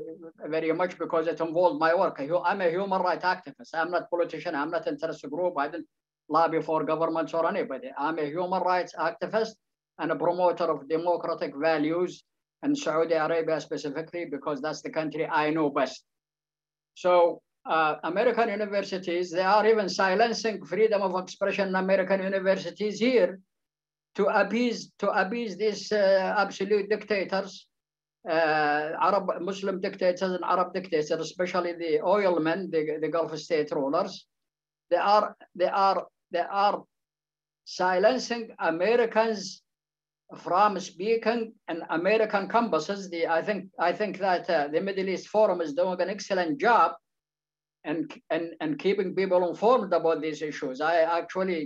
very 0.47 0.71
much 0.73 0.97
because 0.97 1.27
it 1.27 1.39
involved 1.39 1.79
my 1.79 1.93
work. 1.95 2.19
I'm 2.19 2.61
a 2.61 2.69
human 2.69 3.01
rights 3.01 3.25
activist. 3.25 3.71
I'm 3.73 3.91
not 3.91 4.09
politician. 4.09 4.55
I'm 4.55 4.71
not 4.71 4.87
interest 4.87 5.29
group. 5.29 5.57
I 5.57 5.67
didn't 5.67 5.87
lobby 6.29 6.61
for 6.61 6.83
governments 6.83 7.33
or 7.33 7.47
anybody. 7.47 7.91
I'm 7.97 8.19
a 8.19 8.25
human 8.25 8.61
rights 8.61 8.93
activist 8.97 9.55
and 9.97 10.11
a 10.11 10.15
promoter 10.15 10.65
of 10.65 10.87
democratic 10.87 11.53
values 11.55 12.23
in 12.63 12.75
Saudi 12.75 13.13
Arabia 13.13 13.59
specifically 13.59 14.25
because 14.25 14.61
that's 14.61 14.81
the 14.81 14.89
country 14.89 15.25
I 15.27 15.49
know 15.49 15.69
best. 15.69 16.03
So 16.95 17.41
uh, 17.65 17.95
American 18.03 18.49
universities, 18.49 19.31
they 19.31 19.41
are 19.43 19.65
even 19.67 19.89
silencing 19.89 20.63
freedom 20.65 21.01
of 21.01 21.21
expression 21.21 21.69
in 21.69 21.75
American 21.75 22.21
universities 22.21 22.99
here 22.99 23.39
to 24.15 24.25
appease 24.27 24.91
to 24.99 25.09
appease 25.11 25.57
these 25.57 25.91
uh, 25.91 26.35
absolute 26.37 26.89
dictators, 26.89 27.67
uh, 28.27 28.91
Arab 29.01 29.41
Muslim 29.41 29.79
dictators 29.79 30.31
and 30.31 30.43
Arab 30.43 30.73
dictators, 30.73 31.11
especially 31.11 31.73
the 31.73 32.01
oil 32.01 32.39
men, 32.39 32.69
the, 32.71 32.97
the 33.01 33.07
Gulf 33.07 33.37
state 33.37 33.71
rulers. 33.71 34.25
They 34.89 34.97
are 34.97 35.35
they 35.55 35.67
are 35.67 36.07
they 36.31 36.45
are 36.49 36.83
silencing 37.65 38.49
Americans 38.59 39.61
from 40.37 40.79
speaking 40.79 41.53
in 41.67 41.83
American 41.89 42.47
campuses. 42.47 43.09
The, 43.09 43.27
I 43.27 43.41
think 43.41 43.69
I 43.79 43.93
think 43.93 44.17
that 44.19 44.49
uh, 44.49 44.67
the 44.67 44.81
Middle 44.81 45.09
East 45.09 45.27
Forum 45.27 45.61
is 45.61 45.73
doing 45.73 46.01
an 46.01 46.09
excellent 46.09 46.59
job 46.59 46.93
and 47.89 48.13
and 48.29 48.45
and 48.61 48.79
keeping 48.85 49.15
people 49.19 49.49
informed 49.49 49.91
about 49.93 50.21
these 50.21 50.41
issues. 50.41 50.81
I 50.81 50.95
actually 51.19 51.61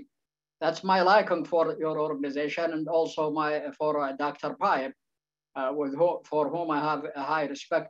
that's 0.61 0.83
my 0.83 1.01
liking 1.01 1.43
for 1.45 1.75
your 1.83 1.99
organization 1.99 2.67
and 2.75 2.87
also 2.87 3.31
my 3.31 3.51
for 3.77 3.93
uh, 4.01 4.13
Dr. 4.13 4.51
Pipe, 4.53 4.93
uh, 5.57 5.71
with 5.79 5.93
who, 5.99 6.09
for 6.29 6.43
whom 6.53 6.71
I 6.71 6.79
have 6.89 7.01
a 7.15 7.23
high 7.31 7.47
respect, 7.55 7.89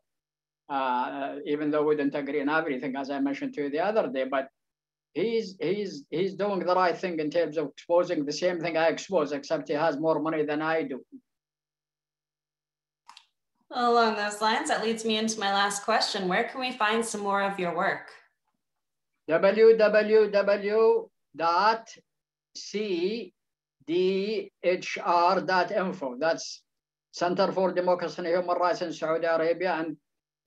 uh, 0.69 1.35
even 1.45 1.69
though 1.69 1.83
we 1.83 1.95
didn't 1.95 2.15
agree 2.15 2.41
on 2.41 2.49
everything, 2.49 2.95
as 2.95 3.11
I 3.11 3.19
mentioned 3.19 3.53
to 3.53 3.63
you 3.63 3.69
the 3.69 3.83
other 3.89 4.07
day. 4.15 4.25
But 4.35 4.47
he's 5.13 5.55
he's 5.67 6.05
he's 6.09 6.33
doing 6.33 6.59
the 6.59 6.75
right 6.83 6.97
thing 6.97 7.19
in 7.19 7.29
terms 7.29 7.57
of 7.57 7.67
exposing 7.73 8.25
the 8.25 8.37
same 8.43 8.59
thing 8.59 8.75
I 8.77 8.87
expose, 8.87 9.31
except 9.31 9.69
he 9.69 9.75
has 9.75 9.99
more 10.07 10.19
money 10.19 10.43
than 10.43 10.61
I 10.61 10.83
do. 10.93 10.99
Along 13.75 14.15
those 14.15 14.39
lines, 14.39 14.69
that 14.69 14.83
leads 14.83 15.03
me 15.03 15.17
into 15.17 15.39
my 15.39 15.51
last 15.51 15.83
question. 15.83 16.27
Where 16.27 16.43
can 16.43 16.59
we 16.61 16.71
find 16.71 17.03
some 17.03 17.21
more 17.21 17.41
of 17.41 17.59
your 17.59 17.75
work? 17.75 18.11
Www 19.29 21.09
cdhr.info. 22.55 23.27
That's 26.19 26.61
Center 27.11 27.51
for 27.51 27.71
Democracy 27.73 28.15
and 28.19 28.27
Human 28.27 28.57
Rights 28.57 28.81
in 28.81 28.93
Saudi 28.93 29.25
Arabia. 29.25 29.73
And 29.73 29.97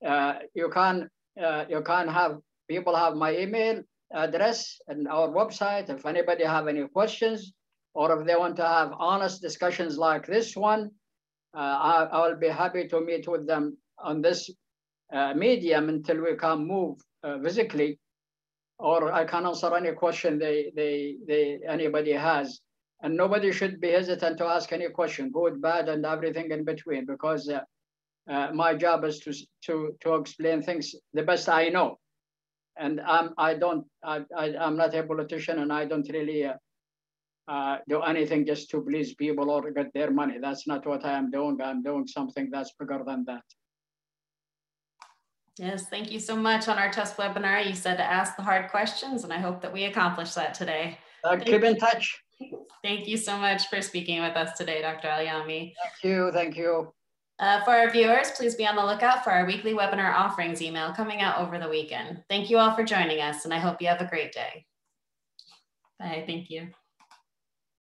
uh, 0.05 0.39
you 0.53 0.69
can 0.69 1.09
uh, 1.41 1.65
you 1.69 1.81
can 1.81 2.07
have 2.07 2.37
people 2.67 2.95
have 2.95 3.15
my 3.15 3.35
email 3.37 3.81
address 4.13 4.79
and 4.87 5.07
our 5.07 5.29
website. 5.29 5.89
If 5.89 6.05
anybody 6.05 6.43
have 6.43 6.67
any 6.67 6.87
questions, 6.87 7.53
or 7.93 8.19
if 8.19 8.25
they 8.25 8.35
want 8.35 8.57
to 8.57 8.67
have 8.67 8.91
honest 8.97 9.41
discussions 9.41 9.97
like 9.97 10.25
this 10.25 10.55
one, 10.55 10.91
uh, 11.55 11.59
I, 11.59 12.03
I, 12.11 12.27
will 12.27 12.35
be 12.37 12.49
happy 12.49 12.87
to 12.89 13.01
meet 13.01 13.27
with 13.27 13.47
them 13.47 13.77
on 13.97 14.21
this 14.21 14.49
uh, 15.13 15.33
medium 15.33 15.89
until 15.89 16.21
we 16.21 16.35
can 16.35 16.67
move 16.67 16.99
uh, 17.23 17.39
physically, 17.39 17.99
or 18.79 19.11
I 19.11 19.25
can 19.25 19.45
answer 19.45 19.75
any 19.75 19.91
question 19.93 20.37
they, 20.37 20.71
they, 20.75 21.15
they, 21.27 21.59
anybody 21.67 22.13
has. 22.13 22.59
And 23.01 23.15
nobody 23.15 23.51
should 23.51 23.79
be 23.79 23.91
hesitant 23.91 24.37
to 24.39 24.45
ask 24.45 24.71
any 24.73 24.89
question, 24.89 25.31
good, 25.31 25.61
bad, 25.61 25.87
and 25.87 26.05
everything 26.05 26.51
in 26.51 26.63
between, 26.63 27.05
because 27.05 27.47
uh, 27.47 27.61
uh, 28.29 28.51
my 28.53 28.73
job 28.73 29.03
is 29.03 29.19
to, 29.19 29.33
to, 29.65 29.95
to 30.01 30.15
explain 30.15 30.61
things 30.63 30.95
the 31.13 31.23
best 31.23 31.47
I 31.47 31.69
know. 31.69 31.99
And 32.77 32.99
I'm, 33.01 33.33
I 33.37 33.53
don't, 33.55 33.85
I, 34.03 34.21
I, 34.35 34.49
am 34.59 34.77
not 34.77 34.93
a 34.93 35.03
politician 35.03 35.59
and 35.59 35.71
I 35.73 35.85
don't 35.85 36.07
really 36.11 36.45
uh, 36.45 36.53
uh, 37.47 37.77
do 37.87 38.01
anything 38.01 38.45
just 38.45 38.69
to 38.71 38.81
please 38.81 39.15
people 39.15 39.49
or 39.49 39.71
get 39.71 39.93
their 39.93 40.11
money. 40.11 40.37
That's 40.39 40.67
not 40.67 40.85
what 40.85 41.05
I 41.05 41.17
am 41.17 41.31
doing. 41.31 41.59
I'm 41.61 41.81
doing 41.81 42.05
something 42.05 42.49
that's 42.51 42.73
bigger 42.79 43.01
than 43.05 43.25
that. 43.25 43.43
Yes, 45.57 45.87
thank 45.87 46.11
you 46.11 46.19
so 46.19 46.35
much. 46.35 46.67
On 46.67 46.77
our 46.77 46.91
test 46.91 47.17
webinar, 47.17 47.65
you 47.65 47.73
said 47.73 47.97
to 47.97 48.03
ask 48.03 48.35
the 48.35 48.43
hard 48.43 48.69
questions, 48.69 49.23
and 49.23 49.33
I 49.33 49.39
hope 49.39 49.61
that 49.61 49.73
we 49.73 49.85
accomplished 49.85 50.35
that 50.35 50.53
today. 50.53 50.99
Uh, 51.23 51.37
keep 51.37 51.63
in 51.63 51.77
touch. 51.77 52.23
Thank 52.83 53.07
you 53.07 53.17
so 53.17 53.37
much 53.37 53.67
for 53.67 53.81
speaking 53.81 54.21
with 54.21 54.35
us 54.35 54.55
today, 54.57 54.81
Dr. 54.81 55.07
Alyami. 55.07 55.73
Thank 55.81 56.03
you. 56.03 56.31
Thank 56.31 56.55
you. 56.55 56.93
Uh, 57.39 57.63
for 57.63 57.71
our 57.71 57.89
viewers, 57.89 58.31
please 58.31 58.55
be 58.55 58.67
on 58.67 58.75
the 58.75 58.85
lookout 58.85 59.23
for 59.23 59.31
our 59.31 59.45
weekly 59.45 59.73
webinar 59.73 60.13
offerings 60.13 60.61
email 60.61 60.93
coming 60.93 61.21
out 61.21 61.39
over 61.39 61.59
the 61.59 61.69
weekend. 61.69 62.23
Thank 62.29 62.49
you 62.49 62.57
all 62.57 62.75
for 62.75 62.83
joining 62.83 63.21
us, 63.21 63.45
and 63.45 63.53
I 63.53 63.59
hope 63.59 63.81
you 63.81 63.87
have 63.87 64.01
a 64.01 64.07
great 64.07 64.31
day. 64.31 64.65
Bye. 65.99 66.23
Thank 66.27 66.49
you. 66.49 66.69